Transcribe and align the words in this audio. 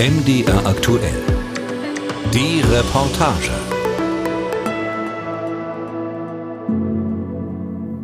MDR 0.00 0.64
aktuell. 0.64 1.22
Die 2.32 2.62
Reportage. 2.62 3.50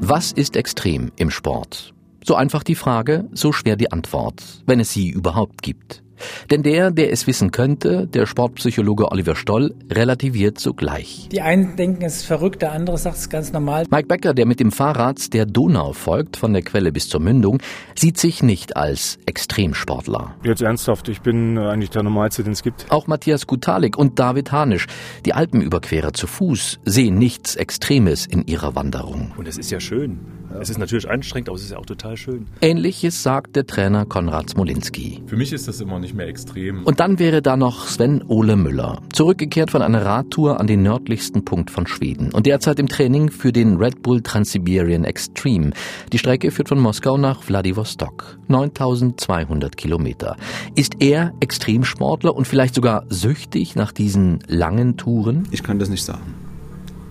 Was 0.00 0.30
ist 0.32 0.56
extrem 0.56 1.10
im 1.16 1.30
Sport? 1.30 1.94
So 2.22 2.34
einfach 2.34 2.64
die 2.64 2.74
Frage, 2.74 3.26
so 3.32 3.50
schwer 3.50 3.76
die 3.76 3.92
Antwort, 3.92 4.62
wenn 4.66 4.78
es 4.78 4.92
sie 4.92 5.08
überhaupt 5.08 5.62
gibt. 5.62 6.02
Denn 6.50 6.62
der, 6.62 6.90
der 6.90 7.12
es 7.12 7.26
wissen 7.26 7.50
könnte, 7.50 8.06
der 8.06 8.26
Sportpsychologe 8.26 9.10
Oliver 9.10 9.36
Stoll, 9.36 9.74
relativiert 9.90 10.58
sogleich. 10.58 11.28
Die 11.30 11.40
einen 11.40 11.76
denken, 11.76 12.02
es 12.04 12.16
ist 12.16 12.26
verrückt, 12.26 12.62
der 12.62 12.72
andere 12.72 12.98
sagt, 12.98 13.16
es 13.16 13.22
ist 13.22 13.30
ganz 13.30 13.52
normal. 13.52 13.84
Mike 13.90 14.08
Becker, 14.08 14.34
der 14.34 14.46
mit 14.46 14.60
dem 14.60 14.72
Fahrrad 14.72 15.32
der 15.32 15.46
Donau 15.46 15.92
folgt, 15.92 16.36
von 16.36 16.52
der 16.52 16.62
Quelle 16.62 16.92
bis 16.92 17.08
zur 17.08 17.20
Mündung, 17.20 17.60
sieht 17.94 18.18
sich 18.18 18.42
nicht 18.42 18.76
als 18.76 19.18
Extremsportler. 19.26 20.34
Jetzt 20.44 20.62
ernsthaft, 20.62 21.08
ich 21.08 21.20
bin 21.20 21.56
äh, 21.56 21.60
eigentlich 21.60 21.90
der 21.90 22.02
Normalste, 22.02 22.44
den 22.44 22.52
es 22.52 22.62
gibt. 22.62 22.86
Auch 22.90 23.06
Matthias 23.06 23.46
Gutalik 23.46 23.96
und 23.96 24.18
David 24.18 24.52
Hanisch, 24.52 24.86
die 25.24 25.32
Alpenüberquerer 25.32 26.12
zu 26.12 26.26
Fuß, 26.26 26.80
sehen 26.84 27.18
nichts 27.18 27.56
Extremes 27.56 28.26
in 28.26 28.46
ihrer 28.46 28.74
Wanderung. 28.74 29.32
Und 29.36 29.48
es 29.48 29.58
ist 29.58 29.70
ja 29.70 29.80
schön. 29.80 30.20
Es 30.60 30.70
ist 30.70 30.78
natürlich 30.78 31.08
anstrengend, 31.08 31.48
aber 31.48 31.56
es 31.56 31.64
ist 31.64 31.72
ja 31.72 31.78
auch 31.78 31.86
total 31.86 32.16
schön. 32.16 32.46
Ähnliches 32.60 33.22
sagt 33.22 33.56
der 33.56 33.66
Trainer 33.66 34.06
Konrad 34.06 34.50
Smolinski. 34.50 35.22
Für 35.26 35.36
mich 35.36 35.52
ist 35.52 35.68
das 35.68 35.80
immer 35.80 35.98
nicht 35.98 36.05
mehr 36.14 36.28
extrem. 36.28 36.84
Und 36.84 37.00
dann 37.00 37.18
wäre 37.18 37.42
da 37.42 37.56
noch 37.56 37.86
Sven 37.86 38.22
Ole 38.28 38.56
Müller, 38.56 39.00
zurückgekehrt 39.12 39.70
von 39.70 39.82
einer 39.82 40.04
Radtour 40.04 40.60
an 40.60 40.66
den 40.66 40.82
nördlichsten 40.82 41.44
Punkt 41.44 41.70
von 41.70 41.86
Schweden 41.86 42.32
und 42.32 42.46
derzeit 42.46 42.78
im 42.78 42.88
Training 42.88 43.30
für 43.30 43.52
den 43.52 43.76
Red 43.76 44.02
Bull 44.02 44.22
Transsiberian 44.22 45.04
Extreme. 45.04 45.70
Die 46.12 46.18
Strecke 46.18 46.50
führt 46.50 46.68
von 46.68 46.78
Moskau 46.78 47.16
nach 47.16 47.42
Vladivostok, 47.42 48.38
9200 48.48 49.76
Kilometer. 49.76 50.36
Ist 50.74 50.96
er 51.00 51.32
Extremsportler 51.40 52.34
und 52.34 52.46
vielleicht 52.46 52.74
sogar 52.74 53.04
süchtig 53.08 53.76
nach 53.76 53.92
diesen 53.92 54.40
langen 54.46 54.96
Touren? 54.96 55.48
Ich 55.50 55.62
kann 55.62 55.78
das 55.78 55.88
nicht 55.88 56.04
sagen. 56.04 56.34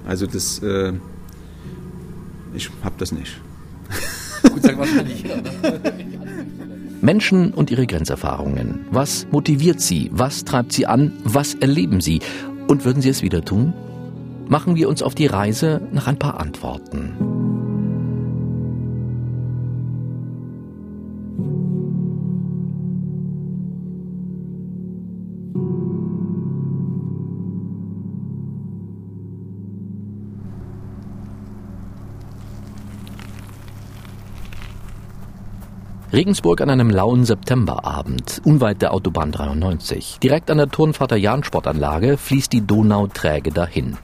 Also 0.08 0.28
das, 0.28 0.60
äh, 0.60 0.94
ich 2.54 2.70
habe 2.84 2.96
das 2.98 3.12
nicht. 3.12 3.40
Gut, 4.44 4.62
sagen 4.62 4.78
wahrscheinlich. 4.78 5.26
Menschen 7.06 7.54
und 7.54 7.70
ihre 7.70 7.86
Grenzerfahrungen. 7.86 8.88
Was 8.90 9.28
motiviert 9.32 9.80
sie? 9.80 10.10
Was 10.12 10.44
treibt 10.44 10.74
sie 10.74 10.88
an? 10.88 11.14
Was 11.24 11.54
erleben 11.54 12.02
sie? 12.02 12.20
Und 12.68 12.84
würden 12.84 13.04
sie 13.04 13.10
es 13.10 13.22
wieder 13.22 13.46
tun? 13.46 13.74
Machen 14.48 14.76
wir 14.76 14.90
uns 14.90 15.04
auf 15.04 15.14
die 15.14 15.28
Reise 15.28 15.82
nach 15.92 16.08
ein 16.08 16.18
paar 16.18 16.40
Antworten. 16.40 17.25
Regensburg 36.16 36.62
an 36.62 36.70
einem 36.70 36.92
lauen 36.92 37.26
Septemberabend, 37.26 38.40
unweit 38.46 38.82
der 38.82 38.94
Autobahn 38.94 39.34
93. 39.34 40.20
Direkt 40.24 40.50
an 40.50 40.58
der 40.58 40.70
Turnvater 40.70 41.18
Jahn 41.18 41.44
Sportanlage 41.44 42.16
fließt 42.16 42.54
die 42.54 42.66
Donau 42.66 43.08
träge 43.08 43.52
dahin. 43.52 43.98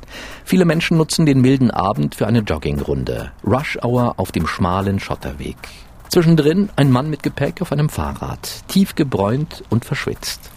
Viele 0.43 0.65
Menschen 0.65 0.97
nutzen 0.97 1.25
den 1.25 1.39
milden 1.39 1.71
Abend 1.71 2.15
für 2.15 2.27
eine 2.27 2.39
Joggingrunde. 2.39 3.31
Rush 3.47 3.79
Hour 3.81 4.15
auf 4.17 4.33
dem 4.33 4.45
schmalen 4.45 4.99
Schotterweg. 4.99 5.55
Zwischendrin 6.09 6.67
ein 6.75 6.91
Mann 6.91 7.09
mit 7.09 7.23
Gepäck 7.23 7.61
auf 7.61 7.71
einem 7.71 7.87
Fahrrad, 7.87 8.67
tief 8.67 8.93
gebräunt 8.95 9.63
und 9.69 9.85
verschwitzt. 9.85 10.51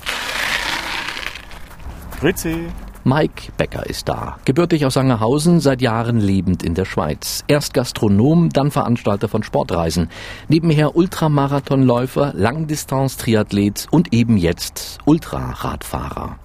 Grüezi. 2.18 2.66
Mike 3.06 3.52
Becker 3.58 3.84
ist 3.84 4.08
da, 4.08 4.38
gebürtig 4.46 4.86
aus 4.86 4.94
Sangerhausen, 4.94 5.60
seit 5.60 5.82
Jahren 5.82 6.18
lebend 6.18 6.62
in 6.62 6.72
der 6.72 6.86
Schweiz. 6.86 7.44
Erst 7.48 7.74
Gastronom, 7.74 8.48
dann 8.48 8.70
Veranstalter 8.70 9.28
von 9.28 9.42
Sportreisen. 9.42 10.08
Nebenher 10.48 10.96
Ultramarathonläufer, 10.96 12.32
Langdistanz-Triathlet 12.34 13.88
und 13.90 14.14
eben 14.14 14.38
jetzt 14.38 15.00
Ultraradfahrer. 15.04 16.38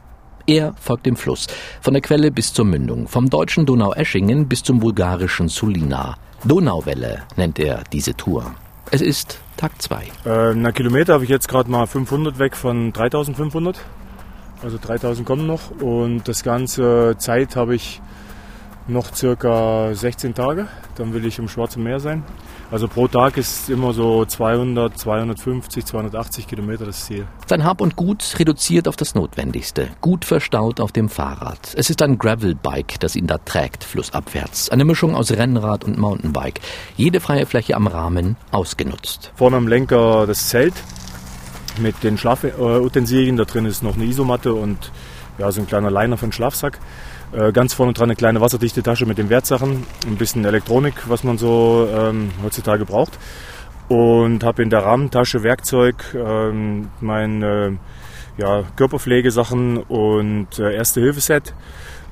Er 0.47 0.73
folgt 0.81 1.05
dem 1.05 1.15
Fluss, 1.15 1.47
von 1.79 1.93
der 1.93 2.01
Quelle 2.01 2.29
bis 2.29 2.51
zur 2.51 2.65
Mündung, 2.65 3.07
vom 3.07 3.29
deutschen 3.29 3.65
Donau-Eschingen 3.65 4.49
bis 4.49 4.61
zum 4.61 4.81
bulgarischen 4.81 5.47
Sulina. 5.47 6.17
Donauwelle 6.43 7.23
nennt 7.37 7.57
er 7.59 7.83
diese 7.93 8.15
Tour. 8.15 8.53
Es 8.91 8.99
ist 8.99 9.39
Tag 9.55 9.81
2. 9.81 10.03
Äh, 10.25 10.55
na, 10.55 10.73
Kilometer 10.73 11.13
habe 11.13 11.23
ich 11.23 11.29
jetzt 11.29 11.47
gerade 11.47 11.71
mal 11.71 11.85
500 11.85 12.37
weg 12.37 12.57
von 12.57 12.91
3500. 12.91 13.79
Also 14.61 14.77
3000 14.81 15.25
kommen 15.25 15.47
noch 15.47 15.71
und 15.79 16.27
das 16.27 16.43
ganze 16.43 17.15
Zeit 17.17 17.55
habe 17.55 17.75
ich 17.75 18.01
noch 18.89 19.13
circa 19.15 19.93
16 19.93 20.33
Tage. 20.33 20.67
Dann 20.95 21.13
will 21.13 21.25
ich 21.25 21.39
im 21.39 21.47
Schwarzen 21.47 21.83
Meer 21.83 21.99
sein. 21.99 22.23
Also 22.71 22.87
pro 22.87 23.07
Tag 23.07 23.37
ist 23.37 23.69
immer 23.69 23.93
so 23.93 24.25
200, 24.25 24.97
250, 24.97 25.85
280 25.85 26.47
Kilometer 26.47 26.85
das 26.85 27.05
Ziel. 27.05 27.25
Sein 27.47 27.63
Hab 27.63 27.81
und 27.81 27.95
Gut 27.95 28.35
reduziert 28.37 28.87
auf 28.87 28.95
das 28.95 29.15
Notwendigste. 29.15 29.87
Gut 30.01 30.25
verstaut 30.25 30.79
auf 30.79 30.91
dem 30.91 31.09
Fahrrad. 31.09 31.73
Es 31.75 31.89
ist 31.89 32.01
ein 32.01 32.17
Gravelbike, 32.17 32.99
das 32.99 33.15
ihn 33.15 33.27
da 33.27 33.37
trägt, 33.37 33.83
flussabwärts. 33.83 34.69
Eine 34.69 34.85
Mischung 34.85 35.15
aus 35.15 35.31
Rennrad 35.31 35.83
und 35.83 35.97
Mountainbike. 35.97 36.59
Jede 36.95 37.21
freie 37.21 37.45
Fläche 37.45 37.75
am 37.75 37.87
Rahmen 37.87 38.35
ausgenutzt. 38.51 39.31
Vorne 39.35 39.57
am 39.57 39.67
Lenker 39.67 40.27
das 40.27 40.49
Zelt 40.49 40.73
mit 41.79 42.03
den 42.03 42.17
Schlafutensilien. 42.17 43.37
Da 43.37 43.45
drin 43.45 43.65
ist 43.65 43.83
noch 43.83 43.95
eine 43.95 44.05
Isomatte 44.05 44.53
und 44.53 44.91
ja, 45.37 45.51
so 45.51 45.61
ein 45.61 45.67
kleiner 45.67 45.91
Liner 45.91 46.17
für 46.17 46.27
den 46.27 46.31
Schlafsack. 46.31 46.79
Äh, 47.31 47.51
ganz 47.51 47.73
vorne 47.73 47.93
dran 47.93 48.09
eine 48.09 48.15
kleine 48.15 48.41
wasserdichte 48.41 48.83
Tasche 48.83 49.05
mit 49.05 49.17
den 49.17 49.29
Wertsachen, 49.29 49.85
ein 50.07 50.17
bisschen 50.17 50.45
Elektronik, 50.45 50.95
was 51.07 51.23
man 51.23 51.37
so 51.37 51.87
ähm, 51.91 52.31
heutzutage 52.43 52.85
braucht. 52.85 53.17
Und 53.87 54.43
habe 54.43 54.61
in 54.61 54.69
der 54.69 54.83
Rahmentasche 54.83 55.43
Werkzeug, 55.43 56.15
ähm, 56.15 56.89
meine 57.01 57.79
ja, 58.37 58.63
Körperpflegesachen 58.75 59.77
und 59.77 60.59
äh, 60.59 60.75
Erste-Hilfe-Set. 60.75 61.53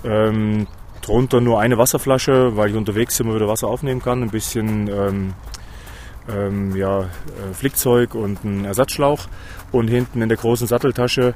Ähm, 0.04 0.68
drunter 1.02 1.42
nur 1.42 1.60
eine 1.60 1.78
Wasserflasche, 1.78 2.58
weil 2.58 2.70
ich 2.70 2.76
unterwegs 2.76 3.20
immer 3.20 3.36
wieder 3.36 3.48
Wasser 3.48 3.68
aufnehmen 3.68 4.02
kann. 4.02 4.24
Ein 4.24 4.30
bisschen 4.30 4.88
ähm, 4.88 5.34
ähm, 6.30 6.76
ja, 6.76 7.02
äh, 7.02 7.54
Flickzeug 7.54 8.16
und 8.16 8.44
einen 8.44 8.66
Ersatzschlauch 8.66 9.28
und 9.72 9.88
hinten 9.88 10.22
in 10.22 10.30
der 10.30 10.38
großen 10.38 10.68
Satteltasche 10.68 11.34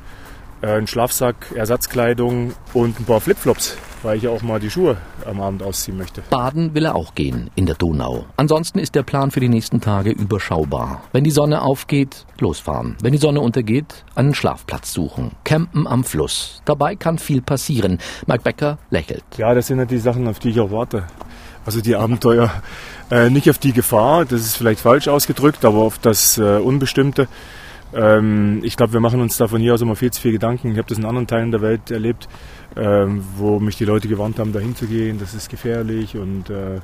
äh, 0.61 0.77
ein 0.77 0.87
Schlafsack, 0.87 1.53
Ersatzkleidung 1.55 2.53
und 2.73 2.99
ein 2.99 3.05
paar 3.05 3.19
Flipflops, 3.19 3.77
weil 4.03 4.17
ich 4.17 4.23
ja 4.23 4.29
auch 4.29 4.41
mal 4.41 4.59
die 4.59 4.69
Schuhe 4.69 4.97
am 5.25 5.41
Abend 5.41 5.63
ausziehen 5.63 5.97
möchte. 5.97 6.21
Baden 6.29 6.73
will 6.73 6.85
er 6.85 6.95
auch 6.95 7.15
gehen 7.15 7.49
in 7.55 7.65
der 7.65 7.75
Donau. 7.75 8.25
Ansonsten 8.37 8.79
ist 8.79 8.95
der 8.95 9.03
Plan 9.03 9.31
für 9.31 9.39
die 9.39 9.49
nächsten 9.49 9.81
Tage 9.81 10.11
überschaubar. 10.11 11.01
Wenn 11.11 11.23
die 11.23 11.31
Sonne 11.31 11.61
aufgeht, 11.61 12.25
losfahren. 12.39 12.95
Wenn 13.01 13.11
die 13.11 13.17
Sonne 13.17 13.41
untergeht, 13.41 14.05
einen 14.15 14.33
Schlafplatz 14.33 14.93
suchen. 14.93 15.31
Campen 15.43 15.87
am 15.87 16.03
Fluss. 16.03 16.61
Dabei 16.65 16.95
kann 16.95 17.17
viel 17.17 17.41
passieren. 17.41 17.99
Mike 18.27 18.43
Becker 18.43 18.77
lächelt. 18.89 19.23
Ja, 19.37 19.53
das 19.53 19.67
sind 19.67 19.79
ja 19.79 19.85
die 19.85 19.97
Sachen, 19.97 20.27
auf 20.27 20.39
die 20.39 20.49
ich 20.49 20.59
auch 20.59 20.71
warte. 20.71 21.03
Also 21.65 21.81
die 21.81 21.95
Abenteuer, 21.95 22.51
äh, 23.11 23.29
nicht 23.29 23.49
auf 23.49 23.59
die 23.59 23.73
Gefahr, 23.73 24.25
das 24.25 24.41
ist 24.41 24.55
vielleicht 24.55 24.79
falsch 24.79 25.07
ausgedrückt, 25.07 25.63
aber 25.63 25.79
auf 25.79 25.99
das 25.99 26.37
äh, 26.37 26.57
Unbestimmte. 26.57 27.27
Ähm, 27.93 28.61
ich 28.63 28.77
glaube, 28.77 28.93
wir 28.93 28.99
machen 28.99 29.21
uns 29.21 29.37
da 29.37 29.47
von 29.47 29.61
hier 29.61 29.73
aus 29.73 29.81
immer 29.81 29.95
viel 29.95 30.11
zu 30.11 30.21
viel 30.21 30.31
Gedanken. 30.31 30.71
Ich 30.71 30.77
habe 30.77 30.87
das 30.87 30.97
in 30.97 31.05
anderen 31.05 31.27
Teilen 31.27 31.51
der 31.51 31.61
Welt 31.61 31.91
erlebt, 31.91 32.27
ähm, 32.75 33.23
wo 33.35 33.59
mich 33.59 33.75
die 33.75 33.85
Leute 33.85 34.07
gewarnt 34.07 34.39
haben, 34.39 34.53
dahin 34.53 34.75
zu 34.75 34.87
gehen. 34.87 35.19
Das 35.19 35.33
ist 35.33 35.49
gefährlich 35.49 36.15
und 36.15 36.49
äh, 36.49 36.79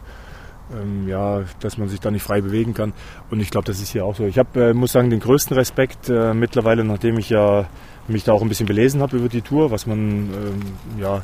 ähm, 0.73 1.07
ja, 1.07 1.43
dass 1.59 1.77
man 1.77 1.87
sich 1.87 1.99
da 1.99 2.11
nicht 2.11 2.23
frei 2.23 2.41
bewegen 2.41 2.73
kann. 2.73 2.93
Und 3.31 3.39
ich 3.39 3.49
glaube, 3.49 3.65
das 3.65 3.79
ist 3.79 3.89
hier 3.89 4.05
auch 4.05 4.15
so. 4.15 4.25
Ich 4.25 4.37
habe, 4.37 4.69
äh, 4.69 4.73
muss 4.73 4.91
sagen, 4.91 5.09
den 5.09 5.21
größten 5.21 5.55
Respekt 5.55 6.09
äh, 6.09 6.33
mittlerweile, 6.33 6.83
nachdem 6.83 7.17
ich 7.17 7.29
ja 7.29 7.65
mich 8.07 8.23
da 8.23 8.33
auch 8.33 8.41
ein 8.41 8.49
bisschen 8.49 8.67
belesen 8.67 9.01
habe 9.01 9.17
über 9.17 9.29
die 9.29 9.41
Tour, 9.41 9.71
was 9.71 9.85
man 9.87 9.97
ähm, 9.99 10.61
ja 10.99 11.23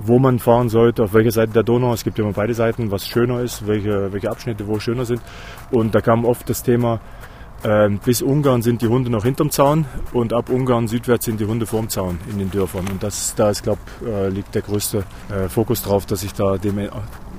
wo 0.00 0.18
man 0.18 0.38
fahren 0.38 0.68
sollte, 0.68 1.04
auf 1.04 1.14
welcher 1.14 1.30
Seite 1.30 1.52
der 1.52 1.62
Donau. 1.62 1.92
Es 1.92 2.04
gibt 2.04 2.18
immer 2.18 2.32
beide 2.32 2.54
Seiten, 2.54 2.90
was 2.90 3.06
schöner 3.06 3.40
ist, 3.40 3.66
welche, 3.66 4.12
welche 4.12 4.30
Abschnitte 4.30 4.66
wo 4.66 4.80
schöner 4.80 5.04
sind. 5.04 5.22
Und 5.70 5.94
da 5.94 6.00
kam 6.00 6.24
oft 6.24 6.48
das 6.50 6.62
Thema, 6.62 7.00
ähm, 7.64 7.98
bis 8.04 8.22
Ungarn 8.22 8.62
sind 8.62 8.82
die 8.82 8.86
Hunde 8.86 9.10
noch 9.10 9.24
hinterm 9.24 9.50
Zaun 9.50 9.84
und 10.12 10.32
ab 10.32 10.48
Ungarn 10.48 10.86
südwärts 10.86 11.24
sind 11.24 11.40
die 11.40 11.46
Hunde 11.46 11.66
vorm 11.66 11.88
Zaun 11.88 12.18
in 12.30 12.38
den 12.38 12.50
Dörfern. 12.50 12.86
Und 12.88 13.02
das, 13.02 13.34
da 13.34 13.50
ist, 13.50 13.64
glaube 13.64 13.80
äh, 14.06 14.28
liegt 14.28 14.54
der 14.54 14.62
größte 14.62 15.02
äh, 15.28 15.48
Fokus 15.48 15.82
drauf, 15.82 16.06
dass 16.06 16.22
ich 16.22 16.32
da 16.34 16.56
dem 16.56 16.78
äh, 16.78 16.88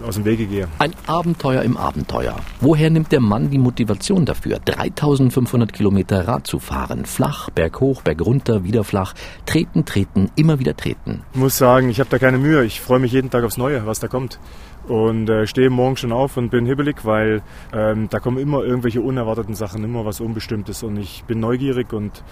aus 0.04 0.16
dem 0.16 0.26
Wege 0.26 0.46
gehe. 0.46 0.68
Ein 0.80 0.94
Abenteuer 1.08 1.62
im 1.64 1.78
Abenteuer. 1.78 2.36
Woher 2.62 2.90
nimmt 2.90 3.12
der 3.12 3.20
Mann 3.20 3.50
die 3.50 3.58
Motivation 3.58 4.26
dafür, 4.26 4.60
3500 4.60 5.74
Kilometer 5.74 6.28
Rad 6.28 6.48
zu 6.48 6.60
fahren? 6.60 7.06
Flach, 7.06 7.50
berghoch, 7.50 8.02
bergunter, 8.02 8.64
wieder 8.64 8.84
flach. 8.84 9.14
Treten, 9.46 9.86
treten, 9.86 10.30
immer 10.36 10.60
wieder 10.60 10.76
treten. 10.76 11.24
Ich 11.34 11.40
muss 11.40 11.58
sagen, 11.58 11.90
ich 11.90 12.00
habe 12.00 12.10
da 12.10 12.20
keine 12.20 12.38
Mühe. 12.38 12.64
Ich 12.66 12.82
freue 12.82 13.00
mich 13.00 13.12
jeden 13.12 13.30
Tag 13.30 13.44
aufs 13.44 13.58
Neue, 13.58 13.86
was 13.86 14.00
da 14.00 14.08
kommt 14.08 14.40
und 14.88 15.30
äh, 15.30 15.46
stehe 15.46 15.70
morgen 15.70 15.98
schon 15.98 16.12
auf 16.12 16.36
und 16.38 16.50
bin 16.50 16.66
hibbelig, 16.66 17.06
weil 17.06 17.42
ähm, 17.74 18.10
da 18.10 18.20
kommen 18.20 18.38
immer 18.38 18.64
irgendwelche 18.64 19.02
unerwarteten 19.02 19.54
Sachen, 19.54 19.84
immer 19.84 20.04
was 20.04 20.20
Unbestimmtes 20.20 20.84
und 20.84 20.98
ich 20.98 21.24
bin 21.26 21.40
neugierig 21.40 21.94
und 21.94 22.24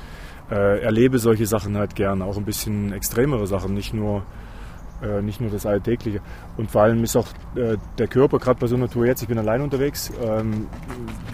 äh, 0.50 0.82
erlebe 0.82 1.20
solche 1.20 1.46
Sachen 1.46 1.78
halt 1.78 1.96
gern, 1.96 2.22
auch 2.22 2.38
ein 2.38 2.46
bisschen 2.46 2.94
extremere 2.94 3.48
Sachen, 3.48 3.74
nicht 3.74 3.94
nur, 3.94 4.24
äh, 5.02 5.22
nicht 5.22 5.42
nur 5.42 5.50
das 5.50 5.66
Alltägliche. 5.66 6.22
Und 6.58 6.72
vor 6.72 6.84
allem 6.84 7.04
ist 7.04 7.16
auch 7.16 7.28
äh, 7.56 7.78
der 7.98 8.08
Körper, 8.08 8.40
gerade 8.40 8.60
bei 8.60 8.68
so 8.68 8.76
einer 8.76 8.90
Tour 8.90 9.06
jetzt, 9.06 9.22
ich 9.22 9.28
bin 9.28 9.38
allein 9.38 9.62
unterwegs, 9.62 10.12
ähm, 10.24 10.68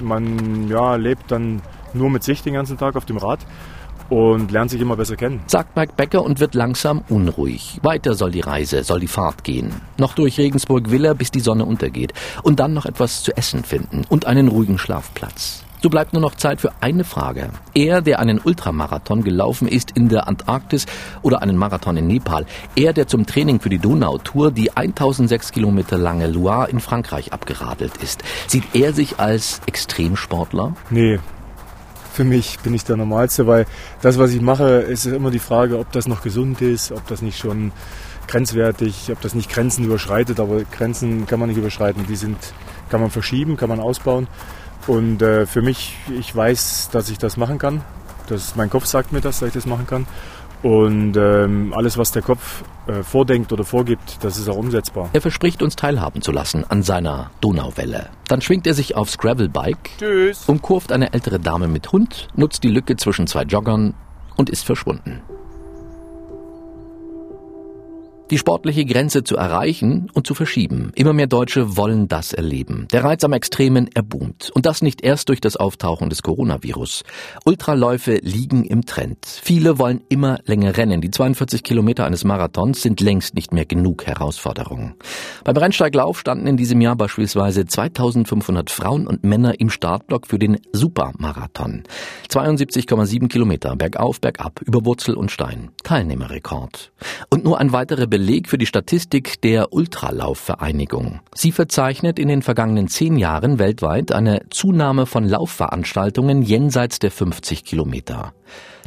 man 0.02 0.68
ja, 0.68 0.96
lebt 0.96 1.32
dann 1.32 1.62
nur 1.94 2.10
mit 2.10 2.24
sich 2.24 2.42
den 2.42 2.54
ganzen 2.54 2.78
Tag 2.78 2.96
auf 2.96 3.06
dem 3.06 3.18
Rad 3.18 3.40
und 4.10 4.52
lernt 4.52 4.72
sich 4.72 4.82
immer 4.82 4.96
besser 4.96 5.16
kennen. 5.16 5.42
Sagt 5.48 5.76
Mike 5.76 5.94
Becker 5.96 6.24
und 6.24 6.40
wird 6.40 6.56
langsam 6.56 7.04
unruhig. 7.10 7.80
Weiter 7.82 8.14
soll 8.14 8.32
die 8.32 8.42
Reise, 8.42 8.84
soll 8.84 9.00
die 9.00 9.08
Fahrt 9.08 9.44
gehen. 9.44 9.74
Noch 9.98 10.14
durch 10.14 10.38
Regensburg 10.38 10.92
will 10.92 11.06
er, 11.06 11.16
bis 11.16 11.32
die 11.32 11.40
Sonne 11.40 11.66
untergeht. 11.66 12.14
Und 12.44 12.60
dann 12.60 12.74
noch 12.74 12.86
etwas 12.86 13.24
zu 13.24 13.36
essen 13.36 13.64
finden 13.64 14.04
und 14.10 14.26
einen 14.26 14.50
ruhigen 14.50 14.78
Schlafplatz. 14.78 15.64
So 15.84 15.90
bleibt 15.90 16.14
nur 16.14 16.22
noch 16.22 16.36
Zeit 16.36 16.62
für 16.62 16.72
eine 16.80 17.04
Frage. 17.04 17.50
Er, 17.74 18.02
der 18.02 18.20
einen 18.20 18.40
Ultramarathon 18.40 19.22
gelaufen 19.22 19.68
ist 19.68 19.92
in 19.92 20.08
der 20.08 20.30
Antarktis 20.30 20.86
oder 21.24 21.42
einen 21.42 21.58
Marathon 21.58 21.98
in 21.98 22.08
Nepal, 22.08 22.46
er, 22.78 22.94
der 22.94 23.10
zum 23.10 23.26
Training 23.26 23.60
für 23.60 23.68
die 23.68 23.80
Donautour 23.80 24.52
die 24.52 24.78
1006 24.78 25.52
Kilometer 25.52 25.98
lange 25.98 26.28
Loire 26.28 26.70
in 26.70 26.80
Frankreich 26.80 27.34
abgeradelt 27.34 27.98
ist, 27.98 28.24
sieht 28.48 28.64
er 28.74 28.94
sich 28.94 29.20
als 29.20 29.60
Extremsportler? 29.66 30.74
Nee, 30.90 31.20
für 32.14 32.24
mich 32.24 32.60
bin 32.60 32.74
ich 32.74 32.86
der 32.86 32.96
Normalste, 32.96 33.46
weil 33.46 33.66
das, 34.02 34.18
was 34.18 34.32
ich 34.32 34.40
mache, 34.40 34.64
ist 34.64 35.06
immer 35.06 35.32
die 35.32 35.40
Frage, 35.40 35.80
ob 35.80 35.92
das 35.92 36.08
noch 36.08 36.22
gesund 36.22 36.62
ist, 36.62 36.94
ob 36.94 37.06
das 37.08 37.22
nicht 37.22 37.38
schon 37.38 37.74
grenzwertig, 38.30 39.10
ob 39.12 39.20
das 39.20 39.36
nicht 39.36 39.52
Grenzen 39.52 39.84
überschreitet, 39.84 40.40
aber 40.40 40.64
Grenzen 40.64 41.26
kann 41.28 41.42
man 41.42 41.50
nicht 41.50 41.58
überschreiten, 41.58 42.06
die 42.08 42.16
sind, 42.16 42.38
kann 42.88 43.02
man 43.02 43.10
verschieben, 43.10 43.58
kann 43.58 43.68
man 43.68 43.82
ausbauen. 43.82 44.28
Und 44.88 45.22
äh, 45.22 45.46
für 45.46 45.62
mich, 45.62 45.96
ich 46.18 46.36
weiß, 46.36 46.90
dass 46.92 47.10
ich 47.10 47.18
das 47.18 47.38
machen 47.38 47.58
kann. 47.58 47.82
Das, 48.28 48.56
mein 48.56 48.70
Kopf 48.70 48.86
sagt 48.86 49.12
mir 49.12 49.22
das, 49.22 49.40
dass 49.40 49.48
ich 49.48 49.54
das 49.54 49.66
machen 49.66 49.88
kann. 49.88 50.06
Und 50.62 51.18
ähm, 51.18 51.74
alles, 51.76 51.98
was 51.98 52.14
der 52.14 52.22
Kopf 52.22 52.64
äh, 52.88 53.04
vordenkt 53.04 53.52
oder 53.52 53.66
vorgibt, 53.66 54.24
das 54.24 54.38
ist 54.38 54.48
auch 54.48 54.56
umsetzbar. 54.56 55.10
Er 55.12 55.20
verspricht 55.20 55.62
uns 55.62 55.76
teilhaben 55.76 56.22
zu 56.22 56.32
lassen 56.32 56.64
an 56.70 56.84
seiner 56.84 57.32
Donauwelle. 57.42 58.10
Dann 58.30 58.40
schwingt 58.40 58.66
er 58.66 58.74
sich 58.74 58.96
aufs 58.96 59.18
Gravelbike, 59.18 59.98
Tschüss. 60.00 60.46
umkurvt 60.48 60.94
eine 60.94 61.14
ältere 61.14 61.40
Dame 61.42 61.68
mit 61.68 61.92
Hund, 61.92 62.30
nutzt 62.36 62.64
die 62.64 62.70
Lücke 62.70 62.96
zwischen 62.96 63.28
zwei 63.28 63.44
Joggern 63.44 63.94
und 64.38 64.50
ist 64.50 64.64
verschwunden. 64.66 65.22
Die 68.32 68.38
sportliche 68.38 68.86
Grenze 68.86 69.24
zu 69.24 69.36
erreichen 69.36 70.10
und 70.14 70.26
zu 70.26 70.34
verschieben. 70.34 70.92
Immer 70.96 71.12
mehr 71.12 71.28
Deutsche 71.28 71.76
wollen 71.76 72.08
das 72.08 72.32
erleben. 72.32 72.88
Der 72.94 73.04
Reiz 73.04 73.24
am 73.26 73.34
Extremen 73.34 73.90
erboomt. 73.94 74.50
Und 74.56 74.66
das 74.66 74.82
nicht 74.82 75.04
erst 75.04 75.28
durch 75.28 75.42
das 75.42 75.58
Auftauchen 75.58 76.10
des 76.10 76.24
Coronavirus. 76.24 77.04
Ultraläufe 77.44 78.20
liegen 78.22 78.64
im 78.64 78.86
Trend. 78.86 79.18
Viele 79.26 79.78
wollen 79.78 80.02
immer 80.08 80.40
länger 80.46 80.78
rennen. 80.78 81.02
Die 81.02 81.12
42 81.12 81.64
Kilometer 81.64 82.06
eines 82.06 82.24
Marathons 82.24 82.82
sind 82.82 83.02
längst 83.02 83.36
nicht 83.36 83.52
mehr 83.52 83.66
genug 83.66 84.08
Herausforderung. 84.08 84.96
Beim 85.44 85.58
Rennsteiglauf 85.58 86.18
standen 86.18 86.48
in 86.48 86.56
diesem 86.56 86.80
Jahr 86.80 86.96
beispielsweise 86.96 87.66
2500 87.66 88.72
Frauen 88.72 89.06
und 89.06 89.26
Männer 89.26 89.60
im 89.60 89.70
Startblock 89.70 90.28
für 90.28 90.40
den 90.40 90.60
Supermarathon. 90.72 91.84
72,7 92.30 93.28
Kilometer 93.28 93.76
bergauf, 93.76 94.22
bergab, 94.22 94.62
über 94.62 94.86
Wurzel 94.86 95.16
und 95.16 95.30
Stein. 95.30 95.72
Teilnehmerrekord. 95.84 96.94
Und 97.30 97.44
nur 97.44 97.60
ein 97.60 97.74
weiterer 97.74 98.08
Beleg 98.24 98.48
für 98.48 98.58
die 98.58 98.66
Statistik 98.66 99.42
der 99.42 99.74
Ultralaufvereinigung. 99.74 101.20
Sie 101.36 101.52
verzeichnet 101.52 102.18
in 102.18 102.30
den 102.30 102.42
vergangenen 102.42 102.88
zehn 102.88 103.18
Jahren 103.18 103.60
weltweit 103.60 104.14
eine 104.14 104.44
Zunahme 104.50 105.06
von 105.08 105.26
Laufveranstaltungen 105.26 106.42
jenseits 106.42 107.00
der 107.00 107.12
50 107.12 107.66
Kilometer. 107.66 108.32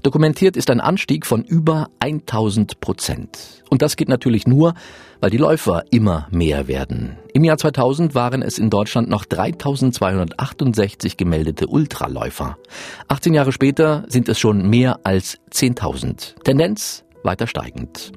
Dokumentiert 0.02 0.56
ist 0.56 0.70
ein 0.70 0.80
Anstieg 0.80 1.26
von 1.26 1.44
über 1.44 1.88
1000 2.00 2.80
Prozent. 2.80 3.62
Und 3.68 3.82
das 3.82 3.96
geht 3.96 4.08
natürlich 4.08 4.46
nur, 4.46 4.72
weil 5.20 5.28
die 5.28 5.36
Läufer 5.36 5.84
immer 5.90 6.28
mehr 6.30 6.66
werden. 6.66 7.18
Im 7.34 7.44
Jahr 7.44 7.58
2000 7.58 8.14
waren 8.14 8.40
es 8.40 8.58
in 8.58 8.70
Deutschland 8.70 9.10
noch 9.10 9.26
3268 9.26 11.18
gemeldete 11.18 11.66
Ultraläufer. 11.66 12.56
18 13.08 13.34
Jahre 13.34 13.52
später 13.52 14.06
sind 14.08 14.30
es 14.30 14.38
schon 14.38 14.70
mehr 14.70 15.00
als 15.04 15.38
10.000. 15.52 16.42
Tendenz 16.42 17.04
weiter 17.22 17.46
steigend. 17.46 18.12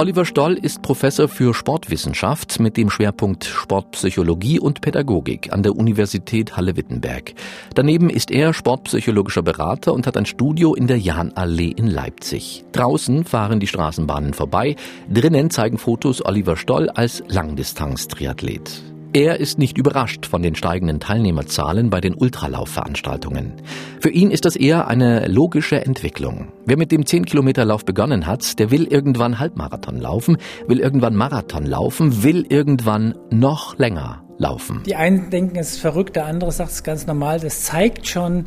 Oliver 0.00 0.24
Stoll 0.24 0.54
ist 0.54 0.80
Professor 0.80 1.28
für 1.28 1.52
Sportwissenschaft 1.52 2.58
mit 2.58 2.78
dem 2.78 2.88
Schwerpunkt 2.88 3.44
Sportpsychologie 3.44 4.58
und 4.58 4.80
Pädagogik 4.80 5.52
an 5.52 5.62
der 5.62 5.76
Universität 5.76 6.56
Halle-Wittenberg. 6.56 7.34
Daneben 7.74 8.08
ist 8.08 8.30
er 8.30 8.54
sportpsychologischer 8.54 9.42
Berater 9.42 9.92
und 9.92 10.06
hat 10.06 10.16
ein 10.16 10.24
Studio 10.24 10.74
in 10.74 10.86
der 10.86 10.96
Jahnallee 10.96 11.74
in 11.76 11.86
Leipzig. 11.86 12.64
Draußen 12.72 13.26
fahren 13.26 13.60
die 13.60 13.66
Straßenbahnen 13.66 14.32
vorbei, 14.32 14.76
drinnen 15.12 15.50
zeigen 15.50 15.76
Fotos 15.76 16.24
Oliver 16.24 16.56
Stoll 16.56 16.88
als 16.88 17.22
Langdistanz-Triathlet. 17.28 18.82
Er 19.12 19.40
ist 19.40 19.58
nicht 19.58 19.76
überrascht 19.76 20.24
von 20.24 20.40
den 20.40 20.54
steigenden 20.54 21.00
Teilnehmerzahlen 21.00 21.90
bei 21.90 22.00
den 22.00 22.14
Ultralaufveranstaltungen. 22.14 23.54
Für 23.98 24.10
ihn 24.10 24.30
ist 24.30 24.44
das 24.44 24.54
eher 24.54 24.86
eine 24.86 25.26
logische 25.26 25.84
Entwicklung. 25.84 26.52
Wer 26.64 26.76
mit 26.76 26.92
dem 26.92 27.02
10-Kilometer-Lauf 27.02 27.84
begonnen 27.84 28.28
hat, 28.28 28.60
der 28.60 28.70
will 28.70 28.84
irgendwann 28.84 29.40
Halbmarathon 29.40 29.98
laufen, 29.98 30.36
will 30.68 30.78
irgendwann 30.78 31.16
Marathon 31.16 31.66
laufen, 31.66 32.22
will 32.22 32.46
irgendwann 32.48 33.16
noch 33.32 33.76
länger 33.78 34.22
laufen. 34.38 34.82
Die 34.86 34.94
einen 34.94 35.28
denken, 35.28 35.56
es 35.56 35.72
ist 35.72 35.80
verrückt, 35.80 36.14
der 36.14 36.26
andere 36.26 36.52
sagt 36.52 36.70
es 36.70 36.84
ganz 36.84 37.08
normal. 37.08 37.40
Das 37.40 37.64
zeigt 37.64 38.06
schon, 38.06 38.46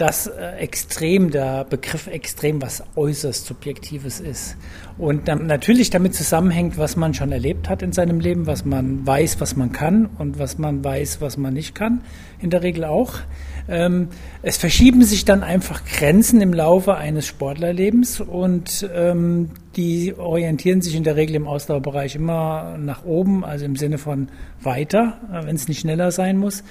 dass 0.00 0.26
äh, 0.26 0.52
extrem, 0.56 1.30
der 1.30 1.64
Begriff 1.64 2.06
extrem 2.06 2.62
was 2.62 2.82
äußerst 2.96 3.44
Subjektives 3.44 4.18
ist. 4.18 4.56
Und 4.96 5.28
dann 5.28 5.46
natürlich 5.46 5.90
damit 5.90 6.14
zusammenhängt, 6.14 6.78
was 6.78 6.96
man 6.96 7.12
schon 7.12 7.32
erlebt 7.32 7.68
hat 7.68 7.82
in 7.82 7.92
seinem 7.92 8.18
Leben, 8.18 8.46
was 8.46 8.64
man 8.64 9.06
weiß, 9.06 9.40
was 9.40 9.56
man 9.56 9.72
kann 9.72 10.06
und 10.06 10.38
was 10.38 10.56
man 10.56 10.82
weiß, 10.82 11.20
was 11.20 11.36
man 11.36 11.52
nicht 11.52 11.74
kann, 11.74 12.00
in 12.38 12.48
der 12.48 12.62
Regel 12.62 12.84
auch. 12.84 13.16
Ähm, 13.68 14.08
es 14.40 14.56
verschieben 14.56 15.04
sich 15.04 15.26
dann 15.26 15.42
einfach 15.42 15.84
Grenzen 15.84 16.40
im 16.40 16.54
Laufe 16.54 16.96
eines 16.96 17.26
Sportlerlebens 17.26 18.22
und 18.22 18.88
ähm, 18.94 19.50
die 19.76 20.14
orientieren 20.16 20.80
sich 20.80 20.96
in 20.96 21.04
der 21.04 21.16
Regel 21.16 21.36
im 21.36 21.46
Ausdauerbereich 21.46 22.16
immer 22.16 22.78
nach 22.78 23.04
oben, 23.04 23.44
also 23.44 23.66
im 23.66 23.76
Sinne 23.76 23.98
von 23.98 24.28
weiter, 24.62 25.20
äh, 25.30 25.46
wenn 25.46 25.56
es 25.56 25.68
nicht 25.68 25.80
schneller 25.80 26.10
sein 26.10 26.38
muss. 26.38 26.64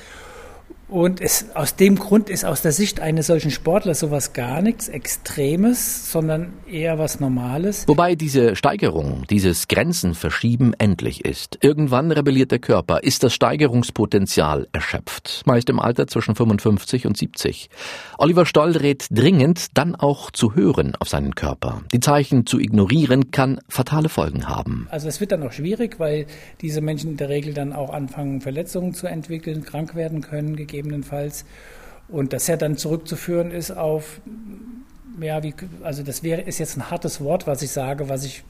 Und 0.90 1.22
es, 1.22 1.56
aus 1.56 1.76
dem 1.76 1.98
Grund 1.98 2.32
ist 2.32 2.46
aus 2.46 2.64
der 2.64 2.72
Sicht 2.72 3.00
eines 3.00 3.28
solchen 3.28 3.52
Sportlers 3.52 4.00
sowas 4.00 4.34
gar 4.34 4.64
nichts 4.64 4.88
Extremes, 4.88 6.12
sondern 6.12 6.54
eher 6.68 6.98
was 6.98 7.19
Normales. 7.19 7.88
Wobei 7.88 8.16
diese 8.16 8.56
Steigerung, 8.56 9.24
dieses 9.30 9.68
Grenzenverschieben 9.68 10.74
endlich 10.80 11.26
ist. 11.26 11.60
Irgendwann 11.62 12.12
rebelliert 12.12 12.50
der 12.52 12.58
Körper, 12.58 13.04
ist 13.04 13.24
das 13.24 13.36
Steigerungspotenzial 13.36 14.68
erschöpft. 14.72 15.44
Meist 15.46 15.69
im 15.69 15.80
Alter 15.80 16.08
zwischen 16.08 16.34
55 16.34 17.06
und 17.06 17.16
70. 17.16 17.69
Oliver 18.18 18.48
Stoll 18.48 18.72
rät 18.72 19.06
dringend, 19.12 19.78
dann 19.78 19.94
auch 19.96 20.31
zu 20.31 20.56
hören 20.56 20.96
auf 21.00 21.08
seinen 21.08 21.36
Körper. 21.36 21.84
Die 21.94 22.00
Zeichen 22.00 22.48
zu 22.48 22.60
ignorieren 22.60 23.30
kann 23.30 23.60
fatale 23.69 24.10
Folgen 24.10 24.48
haben. 24.48 24.88
Also 24.90 25.08
es 25.08 25.19
wird 25.19 25.34
dann 25.34 25.44
auch 25.44 25.52
schwierig, 25.52 26.00
weil 26.00 26.26
diese 26.62 26.81
Menschen 26.81 27.12
in 27.12 27.18
der 27.18 27.30
Regel 27.30 27.54
dann 27.54 27.74
auch 27.74 27.92
anfangen, 27.92 28.42
Verletzungen 28.42 28.96
zu 28.96 29.06
entwickeln, 29.06 29.64
krank 29.64 29.94
werden 29.94 30.22
können, 30.22 30.56
gegeben 30.56 30.79
gegebenenfalls. 30.80 31.45
Und 32.07 32.33
das 32.33 32.48
ja 32.48 32.57
dann 32.57 32.78
zurückzuführen 32.78 33.52
ist 33.52 33.71
auf, 33.71 34.21
ja, 35.21 35.44
wie, 35.44 35.54
also 35.83 36.02
das 36.04 36.24
wäre, 36.24 36.42
ist 36.42 36.57
jetzt 36.59 36.78
ein 36.78 36.90
hartes 36.90 37.21
Wort, 37.21 37.45
was 37.45 37.62
ich 37.62 37.71
sage, 37.71 38.09
was 38.09 38.24
ich 38.24 38.44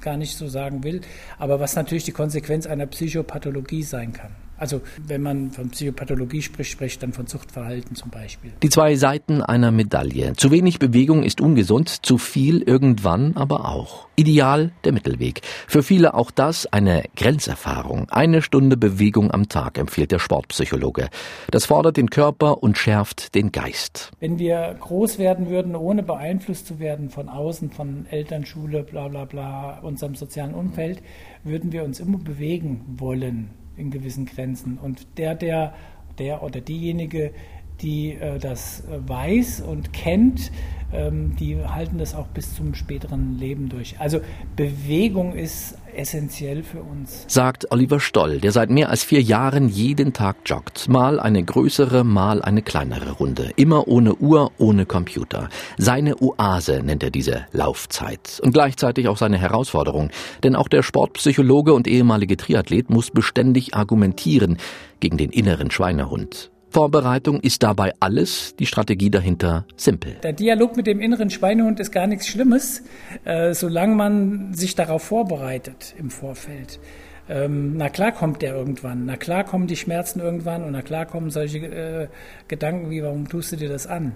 gar 0.00 0.16
nicht 0.16 0.36
so 0.36 0.46
sagen 0.46 0.84
will, 0.84 1.00
aber 1.38 1.58
was 1.58 1.74
natürlich 1.74 2.04
die 2.04 2.12
Konsequenz 2.12 2.66
einer 2.66 2.86
Psychopathologie 2.86 3.82
sein 3.82 4.12
kann. 4.12 4.30
Also 4.62 4.80
wenn 5.08 5.22
man 5.22 5.50
von 5.50 5.70
Psychopathologie 5.70 6.40
spricht, 6.40 6.70
spricht 6.70 7.02
dann 7.02 7.12
von 7.12 7.26
Suchtverhalten 7.26 7.96
zum 7.96 8.10
Beispiel. 8.10 8.52
Die 8.62 8.68
zwei 8.68 8.94
Seiten 8.94 9.42
einer 9.42 9.72
Medaille. 9.72 10.34
Zu 10.36 10.52
wenig 10.52 10.78
Bewegung 10.78 11.24
ist 11.24 11.40
ungesund, 11.40 11.88
zu 12.06 12.16
viel 12.16 12.62
irgendwann 12.62 13.36
aber 13.36 13.68
auch. 13.68 14.06
Ideal 14.14 14.70
der 14.84 14.92
Mittelweg. 14.92 15.40
Für 15.66 15.82
viele 15.82 16.14
auch 16.14 16.30
das 16.30 16.72
eine 16.72 17.02
Grenzerfahrung. 17.16 18.08
Eine 18.10 18.40
Stunde 18.40 18.76
Bewegung 18.76 19.32
am 19.32 19.48
Tag 19.48 19.78
empfiehlt 19.78 20.12
der 20.12 20.20
Sportpsychologe. 20.20 21.08
Das 21.50 21.66
fordert 21.66 21.96
den 21.96 22.08
Körper 22.08 22.62
und 22.62 22.78
schärft 22.78 23.34
den 23.34 23.50
Geist. 23.50 24.12
Wenn 24.20 24.38
wir 24.38 24.76
groß 24.78 25.18
werden 25.18 25.50
würden, 25.50 25.74
ohne 25.74 26.04
beeinflusst 26.04 26.68
zu 26.68 26.78
werden 26.78 27.10
von 27.10 27.28
außen, 27.28 27.72
von 27.72 28.06
Eltern, 28.08 28.46
Schule, 28.46 28.84
bla 28.84 29.08
bla 29.08 29.24
bla, 29.24 29.80
unserem 29.82 30.14
sozialen 30.14 30.54
Umfeld, 30.54 31.02
würden 31.42 31.72
wir 31.72 31.82
uns 31.82 31.98
immer 31.98 32.18
bewegen 32.18 32.84
wollen 32.86 33.50
in 33.76 33.90
gewissen 33.90 34.26
Grenzen. 34.26 34.78
Und 34.78 35.06
der, 35.18 35.34
der, 35.34 35.74
der 36.18 36.42
oder 36.42 36.60
diejenige, 36.60 37.32
die 37.80 38.12
äh, 38.12 38.38
das 38.38 38.84
weiß 38.88 39.60
und 39.60 39.92
kennt, 39.92 40.52
ähm, 40.92 41.36
die 41.36 41.56
halten 41.64 41.98
das 41.98 42.14
auch 42.14 42.28
bis 42.28 42.54
zum 42.54 42.74
späteren 42.74 43.38
Leben 43.38 43.68
durch. 43.68 43.98
Also 43.98 44.20
Bewegung 44.56 45.34
ist 45.34 45.76
essentiell 45.96 46.62
für 46.62 46.82
uns. 46.82 47.24
Sagt 47.28 47.70
Oliver 47.70 48.00
Stoll, 48.00 48.38
der 48.38 48.52
seit 48.52 48.70
mehr 48.70 48.90
als 48.90 49.04
vier 49.04 49.20
Jahren 49.20 49.68
jeden 49.68 50.12
Tag 50.12 50.36
joggt. 50.46 50.88
Mal 50.88 51.20
eine 51.20 51.42
größere, 51.42 52.04
mal 52.04 52.42
eine 52.42 52.62
kleinere 52.62 53.12
Runde. 53.12 53.50
Immer 53.56 53.88
ohne 53.88 54.14
Uhr, 54.16 54.52
ohne 54.58 54.86
Computer. 54.86 55.48
Seine 55.78 56.20
Oase 56.20 56.82
nennt 56.82 57.02
er 57.02 57.10
diese 57.10 57.46
Laufzeit. 57.52 58.40
Und 58.42 58.52
gleichzeitig 58.52 59.08
auch 59.08 59.16
seine 59.16 59.38
Herausforderung. 59.38 60.10
Denn 60.42 60.56
auch 60.56 60.68
der 60.68 60.82
Sportpsychologe 60.82 61.74
und 61.74 61.86
ehemalige 61.88 62.36
Triathlet 62.36 62.90
muss 62.90 63.10
beständig 63.10 63.74
argumentieren 63.74 64.58
gegen 65.00 65.16
den 65.16 65.30
inneren 65.30 65.70
Schweinehund. 65.70 66.52
Vorbereitung 66.72 67.40
ist 67.40 67.62
dabei 67.62 67.92
alles, 68.00 68.56
die 68.56 68.64
Strategie 68.64 69.10
dahinter 69.10 69.66
simpel. 69.76 70.16
Der 70.22 70.32
Dialog 70.32 70.76
mit 70.76 70.86
dem 70.86 71.00
inneren 71.00 71.28
Schweinehund 71.28 71.78
ist 71.80 71.92
gar 71.92 72.06
nichts 72.06 72.26
Schlimmes, 72.26 72.82
äh, 73.24 73.52
solange 73.52 73.94
man 73.94 74.54
sich 74.54 74.74
darauf 74.74 75.02
vorbereitet 75.02 75.94
im 75.98 76.08
Vorfeld. 76.10 76.80
Ähm, 77.28 77.76
na 77.76 77.90
klar 77.90 78.12
kommt 78.12 78.40
der 78.42 78.54
irgendwann, 78.54 79.04
na 79.04 79.16
klar 79.16 79.44
kommen 79.44 79.66
die 79.66 79.76
Schmerzen 79.76 80.20
irgendwann 80.20 80.64
und 80.64 80.72
na 80.72 80.82
klar 80.82 81.06
kommen 81.06 81.30
solche 81.30 81.58
äh, 81.58 82.08
Gedanken 82.48 82.90
wie, 82.90 83.02
warum 83.02 83.28
tust 83.28 83.52
du 83.52 83.56
dir 83.56 83.68
das 83.68 83.86
an? 83.86 84.12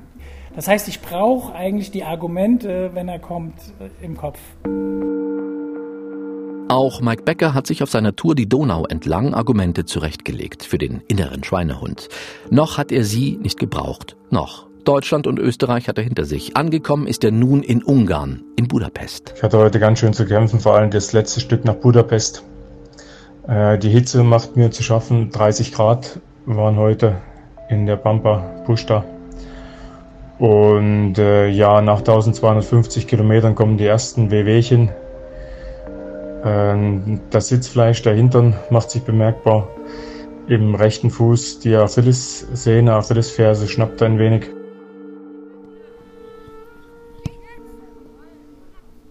Das 0.54 0.66
heißt, 0.66 0.88
ich 0.88 1.02
brauche 1.02 1.54
eigentlich 1.54 1.90
die 1.90 2.04
Argumente, 2.04 2.90
wenn 2.94 3.08
er 3.08 3.18
kommt, 3.18 3.54
äh, 3.80 4.04
im 4.04 4.16
Kopf. 4.16 4.40
Auch 6.68 7.00
Mike 7.00 7.23
Becker 7.23 7.54
hat 7.54 7.68
sich 7.68 7.85
auf 7.85 7.90
seiner 7.90 8.16
Tour 8.16 8.35
die 8.35 8.49
Donau 8.49 8.87
entlang 8.87 9.35
Argumente 9.35 9.85
zurechtgelegt 9.85 10.64
für 10.64 10.78
den 10.78 11.00
inneren 11.06 11.44
Schweinehund. 11.44 12.08
Noch 12.50 12.76
hat 12.76 12.90
er 12.90 13.04
sie 13.04 13.38
nicht 13.40 13.61
gebraucht. 13.61 14.16
Noch. 14.30 14.66
Deutschland 14.85 15.28
und 15.28 15.38
Österreich 15.38 15.88
hat 15.88 15.99
er 15.99 16.04
hinter 16.04 16.25
sich. 16.25 16.56
Angekommen 16.56 17.06
ist 17.06 17.23
er 17.23 17.30
nun 17.30 17.62
in 17.62 17.85
Ungarn, 17.85 18.42
in 18.56 18.66
Budapest. 18.66 19.32
Ich 19.37 19.42
hatte 19.44 19.58
heute 19.58 19.78
ganz 19.78 20.00
schön 20.00 20.12
zu 20.12 20.26
kämpfen, 20.26 20.58
vor 20.58 20.75
allem 20.75 20.90
das 20.90 21.12
letzte 21.12 21.40
Stück 21.40 21.64
nach 21.64 21.75
Budapest. 21.75 22.42
Äh, 23.46 23.78
die 23.78 23.90
Hitze 23.90 24.25
macht 24.25 24.56
mir 24.56 24.73
zu 24.73 24.82
schaffen. 24.82 25.30
30 25.30 25.73
Grad 25.73 26.20
waren 26.46 26.76
heute 26.76 27.16
in 27.68 27.87
der 27.87 27.96
Pampa 27.96 28.38
Pusta. 28.64 29.04
Und 30.40 31.16
äh, 31.16 31.49
ja, 31.49 31.80
nach 31.80 31.99
1250 31.99 33.06
Kilometern 33.06 33.54
kommen 33.54 33.78
die 33.78 33.87
ersten 33.87 34.32
Wehwehchen. 34.32 34.90
Ähm, 36.46 37.20
das 37.30 37.48
Sitzfleisch, 37.48 38.02
der 38.02 38.14
Hintern 38.14 38.54
macht 38.70 38.90
sich 38.90 39.02
bemerkbar. 39.02 39.68
Im 40.46 40.76
rechten 40.76 41.10
Fuß 41.10 41.58
die 41.58 41.74
Achillessehne, 41.74 42.94
Achillesferse 42.94 43.66
schnappt 43.66 44.00
ein 44.00 44.20
wenig. 44.20 44.44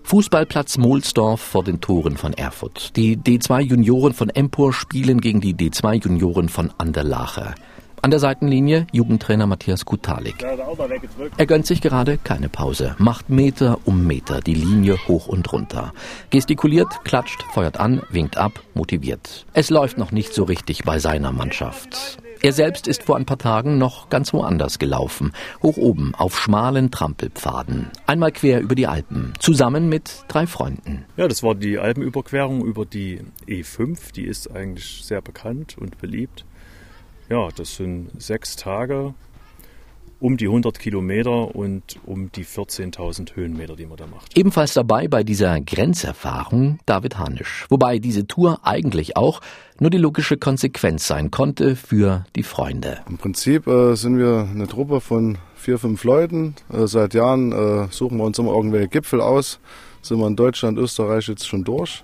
Fußballplatz 0.04 0.78
Mohlsdorf 0.78 1.42
vor 1.42 1.66
den 1.66 1.82
Toren 1.82 2.16
von 2.16 2.32
Erfurt. 2.32 2.96
Die 2.96 3.18
D2 3.18 3.60
Junioren 3.62 4.14
von 4.14 4.30
Empor 4.30 4.72
spielen 4.72 5.20
gegen 5.20 5.42
die 5.42 5.56
D2 5.56 6.06
Junioren 6.06 6.48
von 6.48 6.72
Anderlache. 6.78 7.56
An 8.06 8.12
der 8.12 8.20
Seitenlinie 8.20 8.86
Jugendtrainer 8.92 9.48
Matthias 9.48 9.84
Kutalik. 9.84 10.46
Er 11.38 11.46
gönnt 11.48 11.66
sich 11.66 11.82
gerade 11.82 12.20
keine 12.20 12.50
Pause, 12.50 12.96
macht 13.00 13.32
Meter 13.32 13.80
um 13.86 14.06
Meter 14.06 14.42
die 14.42 14.54
Linie 14.54 14.96
hoch 15.08 15.28
und 15.28 15.52
runter. 15.52 15.92
Gestikuliert, 16.30 17.04
klatscht, 17.04 17.42
feuert 17.52 17.80
an, 17.80 18.04
winkt 18.12 18.38
ab, 18.38 18.62
motiviert. 18.76 19.48
Es 19.54 19.72
läuft 19.72 19.98
noch 19.98 20.12
nicht 20.12 20.36
so 20.36 20.44
richtig 20.44 20.84
bei 20.84 21.00
seiner 21.00 21.32
Mannschaft. 21.32 22.20
Er 22.44 22.54
selbst 22.54 22.88
ist 22.88 23.02
vor 23.02 23.16
ein 23.16 23.26
paar 23.26 23.40
Tagen 23.40 23.80
noch 23.80 24.10
ganz 24.10 24.34
woanders 24.34 24.78
gelaufen, 24.78 25.34
hoch 25.64 25.78
oben 25.78 26.14
auf 26.14 26.40
schmalen 26.40 26.92
Trampelpfaden, 26.92 27.90
einmal 28.06 28.32
quer 28.32 28.62
über 28.62 28.76
die 28.76 28.86
Alpen, 28.86 29.34
zusammen 29.40 29.90
mit 29.90 30.26
drei 30.28 30.46
Freunden. 30.46 31.06
Ja, 31.18 31.28
das 31.28 31.42
war 31.42 31.56
die 31.56 31.80
Alpenüberquerung 31.80 32.64
über 32.64 32.86
die 32.86 33.22
E5, 33.48 34.14
die 34.14 34.26
ist 34.26 34.52
eigentlich 34.52 35.02
sehr 35.04 35.24
bekannt 35.24 35.76
und 35.80 35.98
beliebt. 35.98 36.46
Ja, 37.30 37.50
das 37.56 37.76
sind 37.76 38.10
sechs 38.22 38.56
Tage, 38.56 39.16
um 40.20 40.38
die 40.38 40.46
100 40.46 40.78
Kilometer 40.78 41.56
und 41.56 42.00
um 42.06 42.32
die 42.32 42.46
14.000 42.46 43.36
Höhenmeter, 43.36 43.76
die 43.76 43.88
man 43.88 43.98
da 43.98 44.06
macht. 44.06 44.38
Ebenfalls 44.38 44.76
dabei 44.76 45.08
bei 45.08 45.24
dieser 45.24 45.60
Grenzerfahrung 45.60 46.78
David 46.86 47.18
Hanisch. 47.18 47.66
Wobei 47.70 47.98
diese 47.98 48.28
Tour 48.28 48.60
eigentlich 48.62 49.18
auch 49.18 49.42
nur 49.80 49.90
die 49.90 49.98
logische 49.98 50.38
Konsequenz 50.38 51.08
sein 51.08 51.32
konnte 51.32 51.76
für 51.76 52.26
die 52.36 52.44
Freunde. 52.44 53.00
Im 53.10 53.18
Prinzip 53.18 53.66
äh, 53.66 53.96
sind 53.96 54.20
wir 54.20 54.48
eine 54.50 54.68
Truppe 54.68 55.02
von 55.02 55.40
vier, 55.56 55.80
fünf 55.80 56.04
Leuten. 56.04 56.54
Äh, 56.72 56.86
seit 56.86 57.16
Jahren 57.16 57.52
äh, 57.52 57.88
suchen 57.90 58.18
wir 58.20 58.24
uns 58.26 58.38
immer 58.38 58.54
irgendwelche 58.54 58.88
Gipfel 58.88 59.20
aus. 59.20 59.60
Sind 60.04 60.20
wir 60.20 60.28
in 60.28 60.36
Deutschland, 60.36 60.78
Österreich 60.78 61.28
jetzt 61.28 61.48
schon 61.48 61.64
durch. 61.64 62.04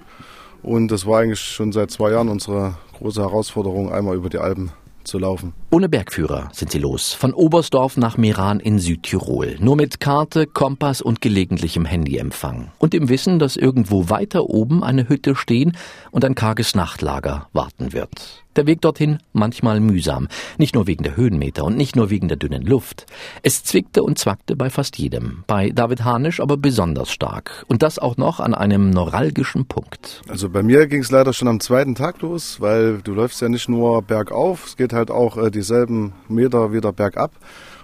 Und 0.63 0.87
das 0.87 1.05
war 1.05 1.19
eigentlich 1.19 1.39
schon 1.39 1.71
seit 1.71 1.91
zwei 1.91 2.11
Jahren 2.11 2.29
unsere 2.29 2.73
große 2.97 3.21
Herausforderung, 3.21 3.91
einmal 3.91 4.15
über 4.15 4.29
die 4.29 4.39
Alpen 4.39 4.71
zu 5.03 5.20
laufen. 5.20 5.53
Ohne 5.70 5.89
Bergführer 5.89 6.50
sind 6.53 6.72
sie 6.72 6.79
los. 6.79 7.13
Von 7.13 7.34
Oberstdorf 7.34 7.98
nach 7.98 8.17
Meran 8.17 8.60
in 8.60 8.79
Südtirol. 8.79 9.58
Nur 9.60 9.75
mit 9.75 10.00
Karte, 10.00 10.48
Kompass 10.48 11.01
und 11.01 11.22
gelegentlichem 11.22 11.86
Handyempfang. 11.86 12.72
Und 12.77 12.93
im 12.93 13.10
Wissen, 13.10 13.39
dass 13.39 13.55
irgendwo 13.55 14.10
weiter 14.10 14.50
oben 14.50 14.84
eine 14.84 15.08
Hütte 15.08 15.36
stehen 15.36 15.77
und 16.12 16.24
ein 16.25 16.36
karges 16.36 16.75
Nachtlager 16.75 17.48
warten 17.53 17.94
wird. 17.94 18.44
Der 18.58 18.68
Weg 18.68 18.82
dorthin 18.82 19.20
manchmal 19.32 19.80
mühsam. 19.80 20.27
Nicht 20.58 20.75
nur 20.75 20.86
wegen 20.86 21.03
der 21.03 21.15
Höhenmeter 21.15 21.63
und 21.63 21.77
nicht 21.77 21.96
nur 21.96 22.10
wegen 22.10 22.27
der 22.27 22.36
dünnen 22.36 22.63
Luft. 22.63 23.06
Es 23.44 23.63
zwickte 23.63 24.03
und 24.03 24.20
zwackte 24.20 24.58
bei 24.58 24.70
fast 24.70 24.98
jedem. 24.98 25.46
Bei 25.48 25.70
David 25.70 26.03
Hanisch 26.03 26.41
aber 26.41 26.58
besonders 26.58 27.12
stark. 27.12 27.65
Und 27.70 27.82
das 27.82 27.98
auch 27.98 28.18
noch 28.18 28.41
an 28.41 28.53
einem 28.53 28.89
neuralgischen 28.89 29.65
Punkt. 29.65 30.22
Also 30.27 30.50
bei 30.50 30.63
mir 30.63 30.88
ging 30.88 31.01
es 31.01 31.12
leider 31.12 31.32
schon 31.32 31.48
am 31.48 31.62
zweiten 31.62 31.96
Tag 31.96 32.22
los, 32.22 32.60
weil 32.60 33.01
du 33.01 33.13
läufst 33.13 33.41
ja 33.41 33.48
nicht 33.48 33.70
nur 33.70 34.01
bergauf, 34.01 34.65
es 34.68 34.77
geht 34.77 34.91
halt 34.91 35.12
auch 35.12 35.38
äh, 35.38 35.50
dieselben 35.50 36.13
Meter 36.27 36.74
wieder 36.74 36.91
bergab. 36.91 37.32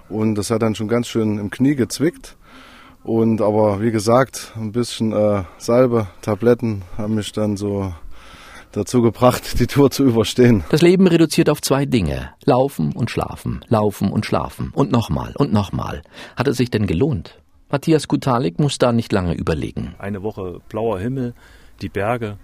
Und 0.09 0.35
das 0.35 0.51
hat 0.51 0.61
dann 0.61 0.75
schon 0.75 0.87
ganz 0.87 1.07
schön 1.07 1.37
im 1.37 1.49
Knie 1.49 1.75
gezwickt. 1.75 2.35
Und 3.03 3.41
aber 3.41 3.81
wie 3.81 3.91
gesagt, 3.91 4.51
ein 4.57 4.73
bisschen 4.73 5.13
äh, 5.13 5.43
Salbe, 5.57 6.07
Tabletten 6.21 6.81
haben 6.97 7.15
mich 7.15 7.31
dann 7.31 7.55
so 7.55 7.93
dazu 8.71 9.01
gebracht, 9.01 9.59
die 9.59 9.67
Tour 9.67 9.91
zu 9.91 10.03
überstehen. 10.03 10.63
Das 10.69 10.81
Leben 10.81 11.07
reduziert 11.07 11.49
auf 11.49 11.61
zwei 11.61 11.85
Dinge. 11.85 12.31
Laufen 12.45 12.91
und 12.93 13.09
schlafen, 13.11 13.63
laufen 13.67 14.11
und 14.11 14.25
schlafen. 14.25 14.71
Und 14.73 14.91
nochmal 14.91 15.33
und 15.37 15.53
nochmal. 15.53 16.01
Hat 16.35 16.47
es 16.47 16.57
sich 16.57 16.69
denn 16.71 16.87
gelohnt? 16.87 17.39
Matthias 17.69 18.07
Kutalik 18.07 18.59
muss 18.59 18.77
da 18.77 18.91
nicht 18.91 19.11
lange 19.11 19.33
überlegen. 19.33 19.95
Eine 19.99 20.23
Woche 20.23 20.61
blauer 20.69 20.99
Himmel, 20.99 21.33
die 21.81 21.89
Berge. 21.89 22.37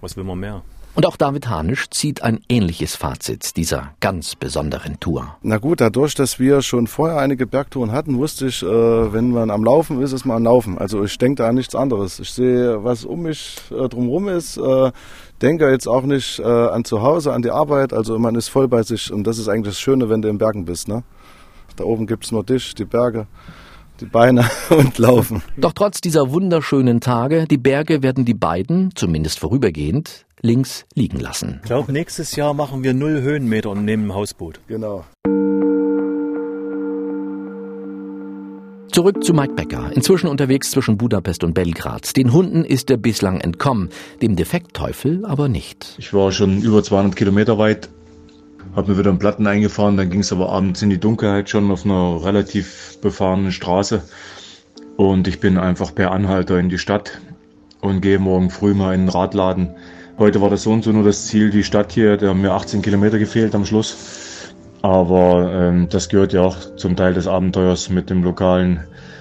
Was 0.00 0.16
will 0.16 0.24
man 0.24 0.38
mehr? 0.38 0.62
Und 0.94 1.06
auch 1.06 1.16
David 1.16 1.48
Hanisch 1.48 1.90
zieht 1.90 2.22
ein 2.22 2.40
ähnliches 2.48 2.96
Fazit 2.96 3.56
dieser 3.56 3.92
ganz 4.00 4.34
besonderen 4.34 4.98
Tour. 4.98 5.36
Na 5.42 5.58
gut, 5.58 5.80
dadurch, 5.80 6.14
dass 6.14 6.40
wir 6.40 6.60
schon 6.60 6.88
vorher 6.88 7.18
einige 7.18 7.46
Bergtouren 7.46 7.92
hatten, 7.92 8.18
wusste 8.18 8.48
ich, 8.48 8.62
äh, 8.64 8.66
wenn 9.12 9.30
man 9.30 9.50
am 9.50 9.62
Laufen 9.62 10.02
ist, 10.02 10.12
ist 10.12 10.24
man 10.24 10.38
am 10.38 10.44
Laufen. 10.44 10.76
Also 10.76 11.04
ich 11.04 11.16
denke 11.16 11.42
da 11.42 11.48
an 11.48 11.54
nichts 11.54 11.76
anderes. 11.76 12.18
Ich 12.18 12.32
sehe, 12.32 12.82
was 12.82 13.04
um 13.04 13.22
mich 13.22 13.58
äh, 13.70 13.88
drumherum 13.88 14.28
ist, 14.28 14.56
äh, 14.56 14.90
denke 15.40 15.70
jetzt 15.70 15.86
auch 15.86 16.02
nicht 16.02 16.40
an 16.40 16.84
zu 16.84 17.00
Hause, 17.00 17.32
an 17.32 17.42
die 17.42 17.50
Arbeit. 17.52 17.92
Also 17.92 18.18
man 18.18 18.34
ist 18.34 18.48
voll 18.48 18.66
bei 18.66 18.82
sich 18.82 19.12
und 19.12 19.24
das 19.24 19.38
ist 19.38 19.46
eigentlich 19.46 19.74
das 19.74 19.80
Schöne, 19.80 20.08
wenn 20.08 20.20
du 20.20 20.28
in 20.28 20.38
Bergen 20.38 20.64
bist. 20.64 20.88
Ne? 20.88 21.04
Da 21.76 21.84
oben 21.84 22.08
gibt 22.08 22.24
es 22.24 22.32
nur 22.32 22.42
dich, 22.42 22.74
die 22.74 22.84
Berge 22.84 23.28
die 24.00 24.06
Beine 24.06 24.48
und 24.70 24.98
laufen. 24.98 25.42
Doch 25.56 25.72
trotz 25.72 26.00
dieser 26.00 26.30
wunderschönen 26.32 27.00
Tage, 27.00 27.46
die 27.46 27.58
Berge 27.58 28.02
werden 28.02 28.24
die 28.24 28.34
beiden, 28.34 28.90
zumindest 28.94 29.38
vorübergehend, 29.38 30.26
links 30.42 30.86
liegen 30.94 31.18
lassen. 31.18 31.60
Ich 31.62 31.68
glaube, 31.68 31.92
nächstes 31.92 32.36
Jahr 32.36 32.54
machen 32.54 32.82
wir 32.82 32.94
null 32.94 33.22
Höhenmeter 33.22 33.70
und 33.70 33.84
nehmen 33.84 34.08
ein 34.08 34.14
Hausboot. 34.14 34.60
Genau. 34.68 35.04
Zurück 38.90 39.22
zu 39.22 39.32
Mike 39.32 39.54
Becker, 39.54 39.92
inzwischen 39.94 40.26
unterwegs 40.26 40.72
zwischen 40.72 40.96
Budapest 40.98 41.44
und 41.44 41.54
Belgrad. 41.54 42.16
Den 42.16 42.32
Hunden 42.32 42.64
ist 42.64 42.90
er 42.90 42.96
bislang 42.96 43.40
entkommen, 43.40 43.90
dem 44.22 44.34
Defektteufel 44.34 45.24
aber 45.24 45.48
nicht. 45.48 45.94
Ich 45.98 46.12
war 46.12 46.32
schon 46.32 46.62
über 46.62 46.82
200 46.82 47.14
Kilometer 47.14 47.58
weit, 47.58 47.90
habe 48.74 48.90
mir 48.90 48.98
wieder 48.98 49.10
einen 49.10 49.20
Platten 49.20 49.46
eingefahren, 49.46 49.96
dann 49.96 50.10
ging 50.10 50.20
es 50.20 50.32
aber 50.32 50.48
abends 50.48 50.82
in 50.82 50.90
die 50.90 50.98
Dunkelheit 50.98 51.48
schon 51.48 51.70
auf 51.70 51.84
einer 51.84 52.24
relativ 52.24 52.98
befahrenen 53.00 53.52
Straße. 53.52 54.02
Und 54.96 55.28
ich 55.28 55.38
bin 55.38 55.58
einfach 55.58 55.94
per 55.94 56.10
Anhalter 56.10 56.58
in 56.58 56.68
die 56.68 56.78
Stadt 56.78 57.20
und 57.80 58.00
gehe 58.00 58.18
morgen 58.18 58.50
früh 58.50 58.74
mal 58.74 58.94
in 58.94 59.02
den 59.02 59.10
Radladen. 59.10 59.76
Heute 60.18 60.40
war 60.40 60.50
das 60.50 60.64
so 60.64 60.72
und 60.72 60.82
so 60.82 60.90
nur 60.90 61.04
das 61.04 61.26
Ziel, 61.26 61.50
die 61.50 61.62
Stadt 61.62 61.92
hier, 61.92 62.16
da 62.16 62.30
haben 62.30 62.40
mir 62.40 62.50
18 62.50 62.82
Kilometer 62.82 63.20
gefehlt 63.20 63.54
am 63.54 63.64
Schluss. 63.64 63.96
Aber 64.82 65.52
ähm, 65.52 65.88
das 65.88 66.08
gehört 66.08 66.32
ja 66.32 66.42
auch 66.42 66.56
zum 66.74 66.96
Teil 66.96 67.14
des 67.14 67.28
Abenteuers 67.28 67.88
mit 67.88 68.10
dem 68.10 68.24
lokalen 68.24 68.80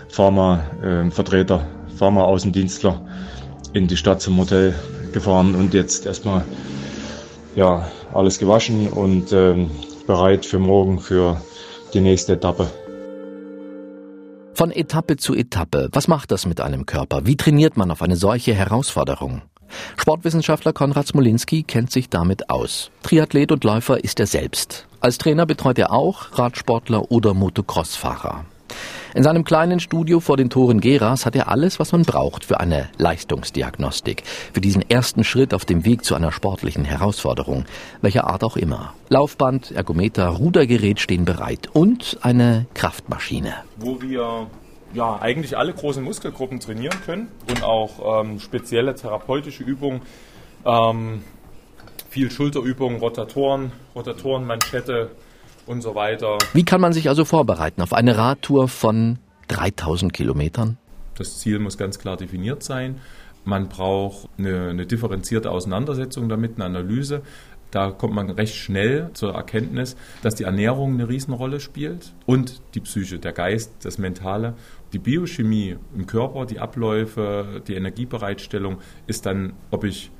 Pharma-Vertreter, 0.09 1.67
äh, 1.67 1.97
Pharma-Außendienstler 1.97 2.99
in 3.73 3.87
die 3.87 3.95
Stadt 3.95 4.21
zum 4.21 4.39
Hotel 4.39 4.73
gefahren 5.13 5.53
und 5.53 5.75
jetzt 5.75 6.07
erstmal 6.07 6.43
ja, 7.55 7.87
alles 8.11 8.39
gewaschen 8.39 8.87
und 8.87 9.31
ähm, 9.33 9.69
bereit 10.07 10.47
für 10.47 10.57
morgen 10.57 10.99
für 10.99 11.39
die 11.93 12.01
nächste 12.01 12.33
Etappe. 12.33 12.71
Von 14.55 14.71
Etappe 14.71 15.17
zu 15.17 15.35
Etappe. 15.35 15.89
Was 15.91 16.07
macht 16.07 16.31
das 16.31 16.47
mit 16.47 16.59
einem 16.59 16.87
Körper? 16.87 17.27
Wie 17.27 17.37
trainiert 17.37 17.77
man 17.77 17.91
auf 17.91 18.01
eine 18.01 18.15
solche 18.15 18.55
Herausforderung? 18.55 19.43
Sportwissenschaftler 19.97 20.73
Konrad 20.73 21.07
Smolinski 21.07 21.63
kennt 21.63 21.91
sich 21.91 22.09
damit 22.09 22.49
aus. 22.49 22.91
Triathlet 23.03 23.51
und 23.51 23.63
Läufer 23.63 24.03
ist 24.03 24.19
er 24.19 24.27
selbst. 24.27 24.87
Als 24.99 25.17
Trainer 25.17 25.45
betreut 25.45 25.77
er 25.77 25.91
auch 25.91 26.37
Radsportler 26.37 27.11
oder 27.11 27.33
Motocrossfahrer. 27.33 28.45
In 29.13 29.23
seinem 29.23 29.43
kleinen 29.43 29.79
Studio 29.79 30.19
vor 30.19 30.37
den 30.37 30.49
Toren 30.49 30.79
Geras 30.79 31.25
hat 31.25 31.35
er 31.35 31.47
alles, 31.47 31.79
was 31.79 31.91
man 31.91 32.03
braucht 32.03 32.45
für 32.45 32.59
eine 32.59 32.89
Leistungsdiagnostik, 32.97 34.23
für 34.53 34.61
diesen 34.61 34.87
ersten 34.87 35.23
Schritt 35.23 35.53
auf 35.53 35.65
dem 35.65 35.85
Weg 35.85 36.03
zu 36.03 36.13
einer 36.13 36.31
sportlichen 36.31 36.85
Herausforderung, 36.85 37.65
welcher 38.01 38.27
Art 38.27 38.43
auch 38.43 38.57
immer. 38.57 38.93
Laufband, 39.09 39.71
Ergometer, 39.71 40.27
Rudergerät 40.27 40.99
stehen 40.99 41.25
bereit 41.25 41.69
und 41.73 42.17
eine 42.21 42.67
Kraftmaschine. 42.73 43.53
Wo 43.77 44.01
wir 44.01 44.47
ja, 44.97 45.19
eigentlich 45.21 45.55
alle 45.55 45.73
großen 45.73 46.03
Muskelgruppen 46.03 46.59
trainieren 46.59 46.99
können 47.05 47.27
und 47.47 47.63
auch 47.63 48.23
ähm, 48.23 48.39
spezielle 48.39 48.95
therapeutische 48.95 49.63
Übungen, 49.63 50.01
ähm, 50.65 51.21
viel 52.09 52.31
Schulterübungen, 52.31 52.97
Rotatoren, 52.97 53.71
Rotatorenmanschette 53.95 55.11
und 55.67 55.81
so 55.81 55.93
weiter. 55.93 56.39
Wie 56.53 56.65
kann 56.65 56.81
man 56.81 56.93
sich 56.93 57.09
also 57.09 57.25
vorbereiten 57.25 57.83
auf 57.83 57.93
eine 57.93 58.17
Radtour 58.17 58.67
von 58.67 59.19
3000 59.49 60.13
Kilometern? 60.13 60.77
Das 61.15 61.37
Ziel 61.37 61.59
muss 61.59 61.77
ganz 61.77 61.99
klar 61.99 62.17
definiert 62.17 62.63
sein. 62.63 62.99
Man 63.45 63.69
braucht 63.69 64.27
eine, 64.39 64.69
eine 64.69 64.87
differenzierte 64.87 65.51
Auseinandersetzung 65.51 66.27
damit, 66.27 66.55
eine 66.55 66.65
Analyse. 66.65 67.21
Da 67.71 67.91
kommt 67.91 68.13
man 68.13 68.29
recht 68.29 68.55
schnell 68.55 69.09
zur 69.13 69.33
Erkenntnis, 69.33 69.97
dass 70.21 70.35
die 70.35 70.43
Ernährung 70.43 70.93
eine 70.93 71.09
Riesenrolle 71.09 71.59
spielt 71.59 72.13
und 72.25 72.61
die 72.75 72.79
Psyche, 72.79 73.19
der 73.19 73.33
Geist, 73.33 73.73
das 73.83 73.97
Mentale. 73.97 74.53
Die 74.93 74.99
Biochemie 74.99 75.77
im 75.95 76.07
Körper, 76.07 76.45
die 76.45 76.59
Abläufe, 76.59 77.61
die 77.67 77.73
Energiebereitstellung 77.73 78.77
ist 79.05 79.25
dann, 79.25 79.53
ob 79.69 79.83
ich 79.83 80.11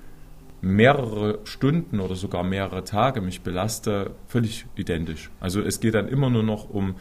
mehrere 0.61 1.39
Stunden 1.43 1.99
oder 1.99 2.15
sogar 2.15 2.43
mehrere 2.43 2.83
Tage 2.83 3.21
mich 3.21 3.41
belaste, 3.41 4.11
völlig 4.27 4.65
identisch. 4.75 5.29
Also 5.39 5.61
es 5.61 5.79
geht 5.79 5.93
dann 5.93 6.07
immer 6.07 6.29
nur 6.29 6.43
noch 6.43 6.69
um 6.69 6.95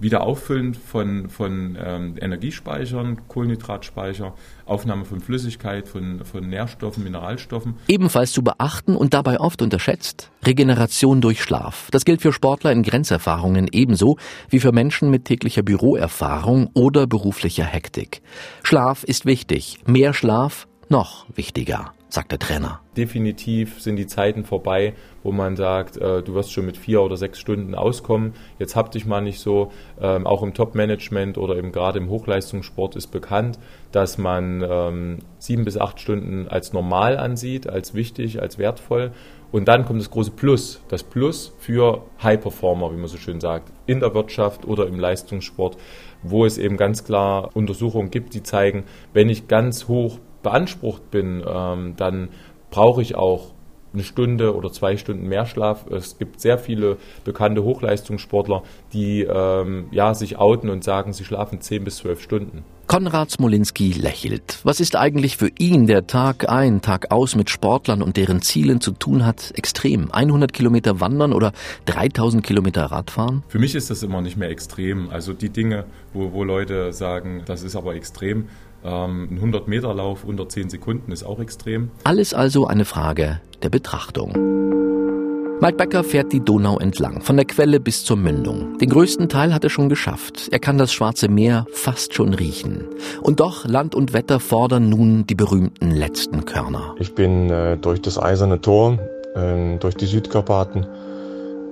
Wiederauffüllen 0.00 0.74
von, 0.74 1.28
von 1.28 1.76
ähm, 1.82 2.14
Energiespeichern, 2.20 3.28
Kohlenhydratspeicher, 3.28 4.34
Aufnahme 4.64 5.04
von 5.04 5.20
Flüssigkeit, 5.20 5.88
von, 5.88 6.24
von 6.24 6.48
Nährstoffen, 6.48 7.04
Mineralstoffen. 7.04 7.74
Ebenfalls 7.88 8.32
zu 8.32 8.42
beachten 8.42 8.96
und 8.96 9.14
dabei 9.14 9.40
oft 9.40 9.62
unterschätzt, 9.62 10.30
Regeneration 10.44 11.20
durch 11.20 11.42
Schlaf. 11.42 11.88
Das 11.90 12.04
gilt 12.04 12.22
für 12.22 12.32
Sportler 12.32 12.72
in 12.72 12.82
Grenzerfahrungen 12.82 13.68
ebenso 13.72 14.16
wie 14.48 14.60
für 14.60 14.72
Menschen 14.72 15.10
mit 15.10 15.24
täglicher 15.24 15.62
Büroerfahrung 15.62 16.70
oder 16.74 17.06
beruflicher 17.06 17.64
Hektik. 17.64 18.22
Schlaf 18.62 19.04
ist 19.04 19.26
wichtig, 19.26 19.80
mehr 19.86 20.14
Schlaf 20.14 20.68
noch 20.88 21.26
wichtiger 21.34 21.92
sagt 22.08 22.32
der 22.32 22.38
Trainer. 22.38 22.80
Definitiv 22.96 23.80
sind 23.80 23.96
die 23.96 24.06
Zeiten 24.06 24.44
vorbei, 24.44 24.94
wo 25.22 25.30
man 25.30 25.56
sagt, 25.56 25.96
äh, 25.98 26.22
du 26.22 26.34
wirst 26.34 26.52
schon 26.52 26.64
mit 26.66 26.76
vier 26.76 27.02
oder 27.02 27.16
sechs 27.16 27.38
Stunden 27.38 27.74
auskommen. 27.74 28.32
Jetzt 28.58 28.76
hab 28.76 28.90
dich 28.90 29.04
mal 29.04 29.20
nicht 29.20 29.40
so. 29.40 29.70
Ähm, 30.00 30.26
auch 30.26 30.42
im 30.42 30.54
Top-Management 30.54 31.36
oder 31.38 31.56
eben 31.56 31.70
gerade 31.70 31.98
im 31.98 32.08
Hochleistungssport 32.08 32.96
ist 32.96 33.08
bekannt, 33.08 33.58
dass 33.92 34.16
man 34.16 34.64
ähm, 34.68 35.18
sieben 35.38 35.64
bis 35.64 35.76
acht 35.76 36.00
Stunden 36.00 36.48
als 36.48 36.72
normal 36.72 37.18
ansieht, 37.18 37.68
als 37.68 37.94
wichtig, 37.94 38.40
als 38.40 38.58
wertvoll. 38.58 39.12
Und 39.50 39.66
dann 39.66 39.84
kommt 39.86 40.00
das 40.00 40.10
große 40.10 40.32
Plus, 40.32 40.82
das 40.88 41.02
Plus 41.02 41.54
für 41.58 42.02
High-Performer, 42.22 42.92
wie 42.92 42.96
man 42.96 43.08
so 43.08 43.16
schön 43.16 43.40
sagt, 43.40 43.72
in 43.86 44.00
der 44.00 44.14
Wirtschaft 44.14 44.66
oder 44.66 44.86
im 44.86 44.98
Leistungssport, 44.98 45.78
wo 46.22 46.44
es 46.44 46.58
eben 46.58 46.76
ganz 46.76 47.04
klar 47.04 47.50
Untersuchungen 47.54 48.10
gibt, 48.10 48.34
die 48.34 48.42
zeigen, 48.42 48.84
wenn 49.14 49.30
ich 49.30 49.48
ganz 49.48 49.88
hoch 49.88 50.18
beansprucht 50.42 51.10
bin, 51.10 51.44
ähm, 51.46 51.94
dann 51.96 52.28
brauche 52.70 53.02
ich 53.02 53.14
auch 53.14 53.52
eine 53.92 54.02
Stunde 54.02 54.54
oder 54.54 54.70
zwei 54.70 54.96
Stunden 54.96 55.26
mehr 55.26 55.46
Schlaf. 55.46 55.86
Es 55.90 56.18
gibt 56.18 56.40
sehr 56.40 56.58
viele 56.58 56.98
bekannte 57.24 57.64
Hochleistungssportler, 57.64 58.62
die 58.92 59.22
ähm, 59.22 59.88
ja, 59.90 60.14
sich 60.14 60.38
outen 60.38 60.70
und 60.70 60.84
sagen, 60.84 61.12
sie 61.12 61.24
schlafen 61.24 61.60
zehn 61.60 61.84
bis 61.84 61.96
zwölf 61.96 62.20
Stunden. 62.20 62.64
Konrad 62.86 63.30
Smolinski 63.30 63.92
lächelt. 63.92 64.60
Was 64.62 64.80
ist 64.80 64.96
eigentlich 64.96 65.36
für 65.36 65.50
ihn, 65.58 65.86
der 65.86 66.06
Tag 66.06 66.48
ein, 66.48 66.80
Tag 66.80 67.10
aus 67.10 67.36
mit 67.36 67.50
Sportlern 67.50 68.00
und 68.00 68.16
deren 68.16 68.40
Zielen 68.40 68.80
zu 68.80 68.92
tun 68.92 69.26
hat, 69.26 69.52
extrem? 69.56 70.10
100 70.10 70.54
Kilometer 70.54 70.98
wandern 70.98 71.34
oder 71.34 71.52
3000 71.84 72.42
Kilometer 72.42 72.84
Radfahren? 72.84 73.42
Für 73.48 73.58
mich 73.58 73.74
ist 73.74 73.90
das 73.90 74.02
immer 74.02 74.22
nicht 74.22 74.38
mehr 74.38 74.48
extrem. 74.48 75.10
Also 75.10 75.34
die 75.34 75.50
Dinge, 75.50 75.84
wo, 76.14 76.32
wo 76.32 76.44
Leute 76.44 76.94
sagen, 76.94 77.42
das 77.44 77.62
ist 77.62 77.76
aber 77.76 77.94
extrem, 77.94 78.48
ein 78.82 79.40
100-Meter-Lauf 79.40 80.24
unter 80.24 80.48
10 80.48 80.70
Sekunden 80.70 81.12
ist 81.12 81.24
auch 81.24 81.40
extrem. 81.40 81.90
Alles 82.04 82.34
also 82.34 82.66
eine 82.66 82.84
Frage 82.84 83.40
der 83.62 83.70
Betrachtung. 83.70 84.32
Mike 85.60 85.76
Becker 85.76 86.04
fährt 86.04 86.32
die 86.32 86.38
Donau 86.38 86.78
entlang, 86.78 87.20
von 87.20 87.36
der 87.36 87.44
Quelle 87.44 87.80
bis 87.80 88.04
zur 88.04 88.16
Mündung. 88.16 88.78
Den 88.78 88.90
größten 88.90 89.28
Teil 89.28 89.52
hat 89.52 89.64
er 89.64 89.70
schon 89.70 89.88
geschafft. 89.88 90.48
Er 90.52 90.60
kann 90.60 90.78
das 90.78 90.92
Schwarze 90.92 91.28
Meer 91.28 91.66
fast 91.72 92.14
schon 92.14 92.32
riechen. 92.32 92.84
Und 93.22 93.40
doch, 93.40 93.66
Land 93.66 93.96
und 93.96 94.12
Wetter 94.12 94.38
fordern 94.38 94.88
nun 94.88 95.26
die 95.26 95.34
berühmten 95.34 95.90
letzten 95.90 96.44
Körner. 96.44 96.94
Ich 97.00 97.16
bin 97.16 97.50
äh, 97.50 97.76
durch 97.76 98.00
das 98.00 98.22
Eiserne 98.22 98.60
Tor, 98.60 99.00
äh, 99.34 99.76
durch 99.78 99.96
die 99.96 100.06
Südkarpaten, 100.06 100.86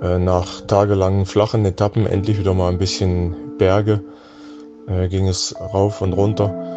äh, 0.03 0.19
nach 0.19 0.63
tagelangen 0.63 1.25
flachen 1.25 1.65
Etappen 1.65 2.09
endlich 2.09 2.41
wieder 2.41 2.55
mal 2.55 2.73
ein 2.73 2.79
bisschen 2.79 3.37
Berge, 3.57 4.03
äh, 4.89 5.07
ging 5.07 5.29
es 5.29 5.55
rauf 5.61 6.03
und 6.03 6.13
runter 6.13 6.76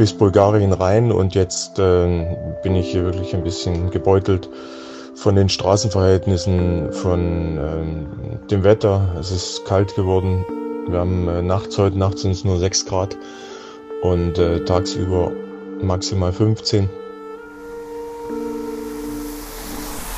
bis 0.00 0.14
Bulgarien 0.14 0.72
rein 0.72 1.12
und 1.12 1.34
jetzt 1.34 1.78
äh, 1.78 2.26
bin 2.62 2.74
ich 2.74 2.90
hier 2.90 3.04
wirklich 3.04 3.34
ein 3.34 3.44
bisschen 3.44 3.90
gebeutelt 3.90 4.48
von 5.14 5.36
den 5.36 5.50
Straßenverhältnissen, 5.50 6.90
von 6.90 7.58
äh, 7.58 8.46
dem 8.46 8.64
Wetter. 8.64 9.14
Es 9.20 9.30
ist 9.30 9.66
kalt 9.66 9.94
geworden. 9.96 10.46
Wir 10.88 11.00
haben 11.00 11.28
äh, 11.28 11.42
nachts, 11.42 11.76
heute 11.76 11.98
Nacht 11.98 12.18
sind 12.18 12.30
es 12.30 12.44
nur 12.44 12.58
6 12.58 12.86
Grad 12.86 13.14
und 14.00 14.38
äh, 14.38 14.64
tagsüber 14.64 15.32
maximal 15.82 16.32
15. 16.32 16.88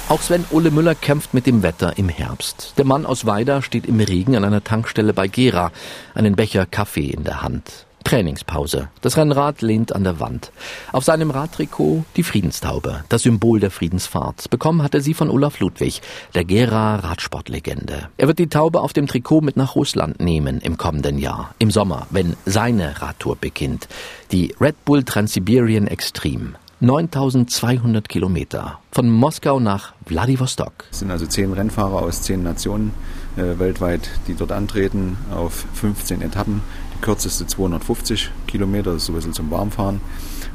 Auch 0.08 0.22
Sven 0.22 0.44
Ole 0.52 0.70
Müller 0.70 0.94
kämpft 0.94 1.34
mit 1.34 1.44
dem 1.46 1.64
Wetter 1.64 1.98
im 1.98 2.08
Herbst. 2.08 2.74
Der 2.78 2.84
Mann 2.84 3.04
aus 3.04 3.26
Weida 3.26 3.62
steht 3.62 3.86
im 3.86 3.98
Regen 3.98 4.36
an 4.36 4.44
einer 4.44 4.62
Tankstelle 4.62 5.12
bei 5.12 5.26
Gera, 5.26 5.72
einen 6.14 6.36
Becher 6.36 6.66
Kaffee 6.66 7.10
in 7.10 7.24
der 7.24 7.42
Hand. 7.42 7.86
Trainingspause. 8.02 8.88
Das 9.00 9.16
Rennrad 9.16 9.62
lehnt 9.62 9.94
an 9.94 10.04
der 10.04 10.20
Wand. 10.20 10.52
Auf 10.92 11.04
seinem 11.04 11.30
Radtrikot 11.30 12.04
die 12.16 12.22
Friedenstaube, 12.22 13.04
das 13.08 13.22
Symbol 13.22 13.60
der 13.60 13.70
Friedensfahrt. 13.70 14.50
Bekommen 14.50 14.82
hat 14.82 14.94
er 14.94 15.00
sie 15.00 15.14
von 15.14 15.30
Olaf 15.30 15.60
Ludwig, 15.60 16.02
der 16.34 16.44
Gera 16.44 16.96
Radsportlegende. 16.96 18.08
Er 18.16 18.28
wird 18.28 18.38
die 18.38 18.48
Taube 18.48 18.80
auf 18.80 18.92
dem 18.92 19.06
Trikot 19.06 19.40
mit 19.40 19.56
nach 19.56 19.74
Russland 19.74 20.20
nehmen 20.20 20.60
im 20.60 20.76
kommenden 20.76 21.18
Jahr, 21.18 21.54
im 21.58 21.70
Sommer, 21.70 22.06
wenn 22.10 22.36
seine 22.46 23.00
Radtour 23.00 23.36
beginnt. 23.36 23.88
Die 24.30 24.54
Red 24.60 24.84
Bull 24.84 25.04
Transsiberian 25.04 25.86
Extreme. 25.86 26.54
9200 26.82 28.08
Kilometer. 28.08 28.80
Von 28.90 29.08
Moskau 29.08 29.60
nach 29.60 29.92
Wladiwostok. 30.06 30.72
Es 30.90 30.98
sind 30.98 31.12
also 31.12 31.26
zehn 31.26 31.52
Rennfahrer 31.52 32.02
aus 32.02 32.22
zehn 32.22 32.42
Nationen 32.42 32.92
äh, 33.36 33.56
weltweit, 33.60 34.10
die 34.26 34.34
dort 34.34 34.50
antreten, 34.50 35.16
auf 35.32 35.64
15 35.74 36.22
Etappen 36.22 36.60
kürzeste 37.02 37.46
250 37.46 38.30
Kilometer, 38.46 38.92
das 38.92 39.02
ist 39.02 39.06
so 39.06 39.12
ein 39.12 39.16
bisschen 39.16 39.34
zum 39.34 39.50
Warmfahren 39.50 40.00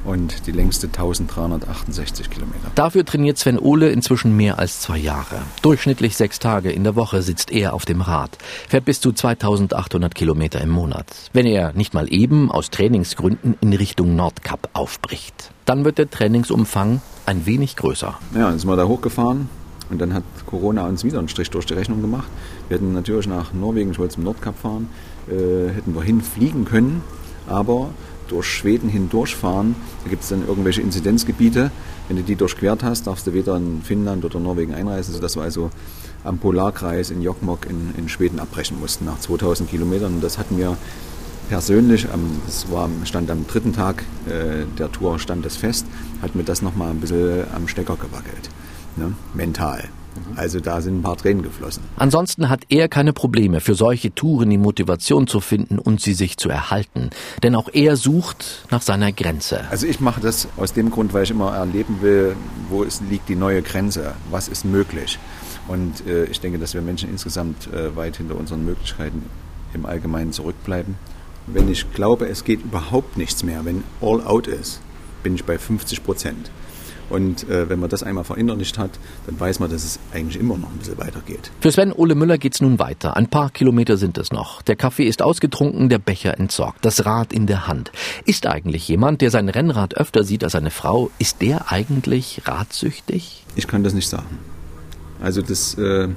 und 0.05 0.47
die 0.47 0.51
längste 0.51 0.87
1368 0.87 2.29
Kilometer. 2.29 2.71
Dafür 2.73 3.05
trainiert 3.05 3.37
Sven 3.37 3.59
Ole 3.59 3.89
inzwischen 3.89 4.35
mehr 4.35 4.57
als 4.57 4.79
zwei 4.79 4.97
Jahre. 4.97 5.41
Durchschnittlich 5.61 6.15
sechs 6.15 6.39
Tage 6.39 6.71
in 6.71 6.83
der 6.83 6.95
Woche 6.95 7.21
sitzt 7.21 7.51
er 7.51 7.73
auf 7.73 7.85
dem 7.85 8.01
Rad, 8.01 8.37
fährt 8.67 8.85
bis 8.85 9.01
zu 9.01 9.11
2800 9.11 10.15
Kilometer 10.15 10.61
im 10.61 10.69
Monat. 10.69 11.05
Wenn 11.33 11.45
er 11.45 11.73
nicht 11.73 11.93
mal 11.93 12.11
eben 12.11 12.49
aus 12.49 12.69
Trainingsgründen 12.71 13.55
in 13.61 13.73
Richtung 13.73 14.15
Nordkap 14.15 14.69
aufbricht. 14.73 15.51
Dann 15.65 15.83
wird 15.83 15.97
der 15.97 16.09
Trainingsumfang 16.09 17.01
ein 17.25 17.45
wenig 17.45 17.75
größer. 17.75 18.17
Ja, 18.33 18.49
dann 18.49 18.57
sind 18.57 18.69
wir 18.69 18.77
da 18.77 18.85
hochgefahren, 18.85 19.49
und 19.89 19.99
dann 19.99 20.13
hat 20.13 20.23
Corona 20.45 20.85
uns 20.85 21.03
wieder 21.03 21.19
einen 21.19 21.29
Strich 21.29 21.49
durch 21.49 21.65
die 21.65 21.73
Rechnung 21.73 22.01
gemacht. 22.01 22.27
Wir 22.67 22.77
hätten 22.77 22.93
natürlich 22.93 23.27
nach 23.27 23.53
Norwegen, 23.53 23.91
ich 23.91 23.99
wollte 23.99 24.15
zum 24.15 24.23
Nordkap 24.23 24.57
fahren, 24.57 24.89
äh, 25.29 25.69
hätten 25.69 25.95
wir 25.95 26.03
hinfliegen 26.03 26.65
können, 26.65 27.01
aber 27.47 27.89
durch 28.27 28.45
Schweden 28.45 28.89
hindurchfahren, 28.89 29.75
da 30.03 30.09
gibt 30.09 30.23
es 30.23 30.29
dann 30.29 30.45
irgendwelche 30.47 30.81
Inzidenzgebiete. 30.81 31.71
Wenn 32.07 32.17
du 32.17 32.23
die 32.23 32.35
durchquert 32.35 32.83
hast, 32.83 33.07
darfst 33.07 33.27
du 33.27 33.33
weder 33.33 33.55
in 33.57 33.81
Finnland 33.81 34.25
oder 34.25 34.39
Norwegen 34.39 34.73
einreisen, 34.73 35.13
sodass 35.13 35.35
wir 35.35 35.43
also 35.43 35.71
am 36.23 36.37
Polarkreis 36.37 37.09
in 37.09 37.21
Jokkmokk 37.21 37.67
in, 37.69 37.93
in 37.97 38.09
Schweden 38.09 38.39
abbrechen 38.39 38.79
mussten 38.79 39.05
nach 39.05 39.19
2000 39.19 39.69
Kilometern. 39.69 40.19
Das 40.21 40.37
hatten 40.37 40.57
wir 40.57 40.77
persönlich, 41.49 42.07
das 42.45 42.69
war, 42.71 42.89
stand 43.05 43.31
am 43.31 43.47
dritten 43.47 43.73
Tag 43.73 44.03
äh, 44.27 44.65
der 44.77 44.91
Tour, 44.91 45.19
stand 45.19 45.45
das 45.45 45.55
fest, 45.55 45.85
hat 46.21 46.35
mir 46.35 46.43
das 46.43 46.61
nochmal 46.61 46.91
ein 46.91 46.99
bisschen 46.99 47.45
am 47.55 47.67
Stecker 47.67 47.95
gewackelt, 47.95 48.49
ne? 48.97 49.13
mental. 49.33 49.85
Also 50.37 50.59
da 50.59 50.81
sind 50.81 50.99
ein 50.99 51.01
paar 51.01 51.17
Tränen 51.17 51.41
geflossen. 51.41 51.83
Ansonsten 51.97 52.49
hat 52.49 52.61
er 52.69 52.87
keine 52.87 53.11
Probleme, 53.11 53.59
für 53.59 53.73
solche 53.73 54.13
Touren 54.13 54.51
die 54.51 54.59
Motivation 54.59 55.25
zu 55.25 55.39
finden 55.39 55.79
und 55.79 55.99
sie 55.99 56.13
sich 56.13 56.37
zu 56.37 56.47
erhalten. 56.49 57.09
Denn 57.41 57.55
auch 57.55 57.69
er 57.73 57.95
sucht 57.95 58.65
nach 58.69 58.83
seiner 58.83 59.11
Grenze. 59.11 59.65
Also 59.71 59.87
ich 59.87 59.99
mache 59.99 60.21
das 60.21 60.47
aus 60.57 60.73
dem 60.73 60.91
Grund, 60.91 61.13
weil 61.13 61.23
ich 61.23 61.31
immer 61.31 61.55
erleben 61.55 61.97
will, 62.01 62.35
wo 62.69 62.83
es 62.83 63.01
liegt 63.09 63.29
die 63.29 63.35
neue 63.35 63.63
Grenze, 63.63 64.13
was 64.29 64.47
ist 64.47 64.63
möglich. 64.63 65.17
Und 65.67 66.05
äh, 66.05 66.25
ich 66.25 66.39
denke, 66.39 66.59
dass 66.59 66.75
wir 66.75 66.81
Menschen 66.81 67.09
insgesamt 67.09 67.67
äh, 67.73 67.95
weit 67.95 68.17
hinter 68.17 68.35
unseren 68.35 68.63
Möglichkeiten 68.63 69.23
im 69.73 69.85
Allgemeinen 69.85 70.31
zurückbleiben. 70.31 70.95
Wenn 71.47 71.69
ich 71.69 71.91
glaube, 71.93 72.27
es 72.27 72.43
geht 72.43 72.61
überhaupt 72.61 73.17
nichts 73.17 73.43
mehr, 73.43 73.65
wenn 73.65 73.83
all 74.01 74.21
out 74.21 74.47
ist, 74.47 74.81
bin 75.23 75.35
ich 75.35 75.45
bei 75.45 75.57
50 75.57 76.03
Prozent. 76.03 76.51
Und 77.09 77.49
äh, 77.49 77.69
wenn 77.69 77.79
man 77.79 77.89
das 77.89 78.03
einmal 78.03 78.23
verinnerlicht 78.23 78.77
hat, 78.77 78.91
dann 79.25 79.39
weiß 79.39 79.59
man, 79.59 79.69
dass 79.69 79.83
es 79.83 79.99
eigentlich 80.13 80.39
immer 80.39 80.57
noch 80.57 80.69
ein 80.69 80.77
bisschen 80.77 80.97
weitergeht. 80.97 81.51
Für 81.61 81.71
Sven 81.71 81.93
Ole 81.93 82.15
Müller 82.15 82.37
geht's 82.37 82.61
nun 82.61 82.79
weiter. 82.79 83.15
Ein 83.15 83.27
paar 83.27 83.49
Kilometer 83.49 83.97
sind 83.97 84.17
es 84.17 84.31
noch. 84.31 84.61
Der 84.61 84.75
Kaffee 84.75 85.05
ist 85.05 85.21
ausgetrunken, 85.21 85.89
der 85.89 85.99
Becher 85.99 86.37
entsorgt, 86.37 86.83
das 86.83 87.05
Rad 87.05 87.31
in 87.31 87.47
der 87.47 87.67
Hand. 87.67 87.91
Ist 88.25 88.45
eigentlich 88.45 88.87
jemand, 88.87 89.21
der 89.21 89.31
sein 89.31 89.49
Rennrad 89.49 89.95
öfter 89.95 90.23
sieht 90.23 90.43
als 90.43 90.55
eine 90.55 90.71
Frau, 90.71 91.09
ist 91.19 91.41
der 91.41 91.71
eigentlich 91.71 92.41
radsüchtig? 92.45 93.45
Ich 93.55 93.67
kann 93.67 93.83
das 93.83 93.93
nicht 93.93 94.09
sagen. 94.09 94.39
Also 95.21 95.41
das, 95.41 95.75
äh, 95.75 96.09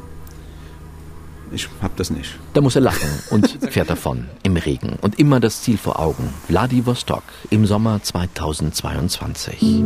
ich 1.52 1.68
hab 1.82 1.96
das 1.96 2.10
nicht. 2.10 2.38
Da 2.52 2.60
muss 2.60 2.76
er 2.76 2.82
lachen 2.82 3.08
und 3.30 3.48
fährt 3.70 3.90
davon 3.90 4.26
im 4.42 4.56
Regen 4.56 4.98
und 5.00 5.18
immer 5.18 5.40
das 5.40 5.62
Ziel 5.62 5.78
vor 5.78 5.98
Augen. 5.98 6.32
Vladivostok 6.48 7.22
im 7.50 7.66
Sommer 7.66 8.02
2022. 8.02 9.82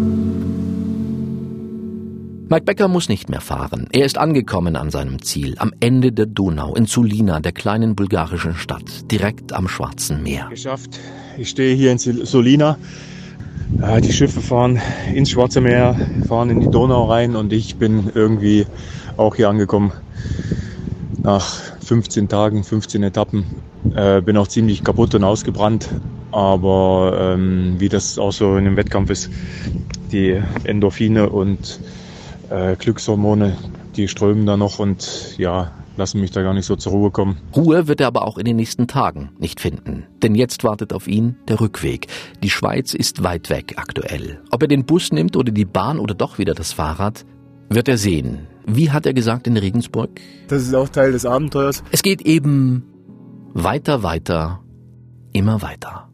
Mike 2.46 2.66
Becker 2.66 2.88
muss 2.88 3.08
nicht 3.08 3.30
mehr 3.30 3.40
fahren. 3.40 3.88
Er 3.92 4.04
ist 4.04 4.18
angekommen 4.18 4.76
an 4.76 4.90
seinem 4.90 5.22
Ziel, 5.22 5.54
am 5.58 5.72
Ende 5.80 6.12
der 6.12 6.26
Donau, 6.26 6.74
in 6.74 6.84
Sulina, 6.84 7.40
der 7.40 7.52
kleinen 7.52 7.96
bulgarischen 7.96 8.54
Stadt, 8.54 9.10
direkt 9.10 9.54
am 9.54 9.66
Schwarzen 9.66 10.22
Meer. 10.22 10.48
Geschafft. 10.50 11.00
Ich 11.38 11.48
stehe 11.48 11.74
hier 11.74 11.90
in 11.90 11.98
Solina. 11.98 12.76
Die 14.02 14.12
Schiffe 14.12 14.42
fahren 14.42 14.78
ins 15.14 15.30
Schwarze 15.30 15.62
Meer, 15.62 15.96
fahren 16.28 16.50
in 16.50 16.60
die 16.60 16.70
Donau 16.70 17.04
rein 17.04 17.34
und 17.34 17.52
ich 17.52 17.76
bin 17.76 18.10
irgendwie 18.14 18.66
auch 19.16 19.36
hier 19.36 19.48
angekommen. 19.48 19.92
Nach 21.22 21.46
15 21.84 22.28
Tagen, 22.28 22.62
15 22.62 23.02
Etappen. 23.02 23.44
Äh, 23.96 24.20
bin 24.20 24.36
auch 24.36 24.48
ziemlich 24.48 24.84
kaputt 24.84 25.14
und 25.14 25.24
ausgebrannt. 25.24 25.88
Aber 26.30 27.16
ähm, 27.18 27.76
wie 27.78 27.88
das 27.88 28.18
auch 28.18 28.32
so 28.32 28.52
in 28.56 28.66
einem 28.66 28.76
Wettkampf 28.76 29.08
ist, 29.08 29.30
die 30.12 30.40
Endorphine 30.64 31.30
und 31.30 31.80
äh, 32.50 32.76
Glückshormone, 32.76 33.56
die 33.96 34.08
strömen 34.08 34.46
da 34.46 34.56
noch 34.56 34.78
und 34.78 35.36
ja, 35.38 35.72
lassen 35.96 36.20
mich 36.20 36.30
da 36.30 36.42
gar 36.42 36.54
nicht 36.54 36.66
so 36.66 36.76
zur 36.76 36.92
Ruhe 36.92 37.10
kommen. 37.10 37.38
Ruhe 37.54 37.86
wird 37.86 38.00
er 38.00 38.08
aber 38.08 38.26
auch 38.26 38.38
in 38.38 38.44
den 38.44 38.56
nächsten 38.56 38.86
Tagen 38.86 39.30
nicht 39.38 39.60
finden. 39.60 40.06
Denn 40.22 40.34
jetzt 40.34 40.64
wartet 40.64 40.92
auf 40.92 41.06
ihn 41.06 41.36
der 41.48 41.60
Rückweg. 41.60 42.08
Die 42.42 42.50
Schweiz 42.50 42.94
ist 42.94 43.22
weit 43.22 43.50
weg 43.50 43.74
aktuell. 43.76 44.42
Ob 44.50 44.62
er 44.62 44.68
den 44.68 44.84
Bus 44.84 45.12
nimmt 45.12 45.36
oder 45.36 45.52
die 45.52 45.64
Bahn 45.64 45.98
oder 45.98 46.14
doch 46.14 46.38
wieder 46.38 46.54
das 46.54 46.72
Fahrrad, 46.72 47.24
wird 47.68 47.88
er 47.88 47.98
sehen. 47.98 48.46
Wie 48.66 48.90
hat 48.90 49.06
er 49.06 49.14
gesagt 49.14 49.46
in 49.46 49.56
Regensburg? 49.56 50.20
Das 50.48 50.62
ist 50.62 50.74
auch 50.74 50.88
Teil 50.88 51.12
des 51.12 51.26
Abenteuers. 51.26 51.82
Es 51.90 52.02
geht 52.02 52.22
eben 52.22 52.84
weiter, 53.52 54.02
weiter, 54.02 54.60
immer 55.32 55.62
weiter. 55.62 56.08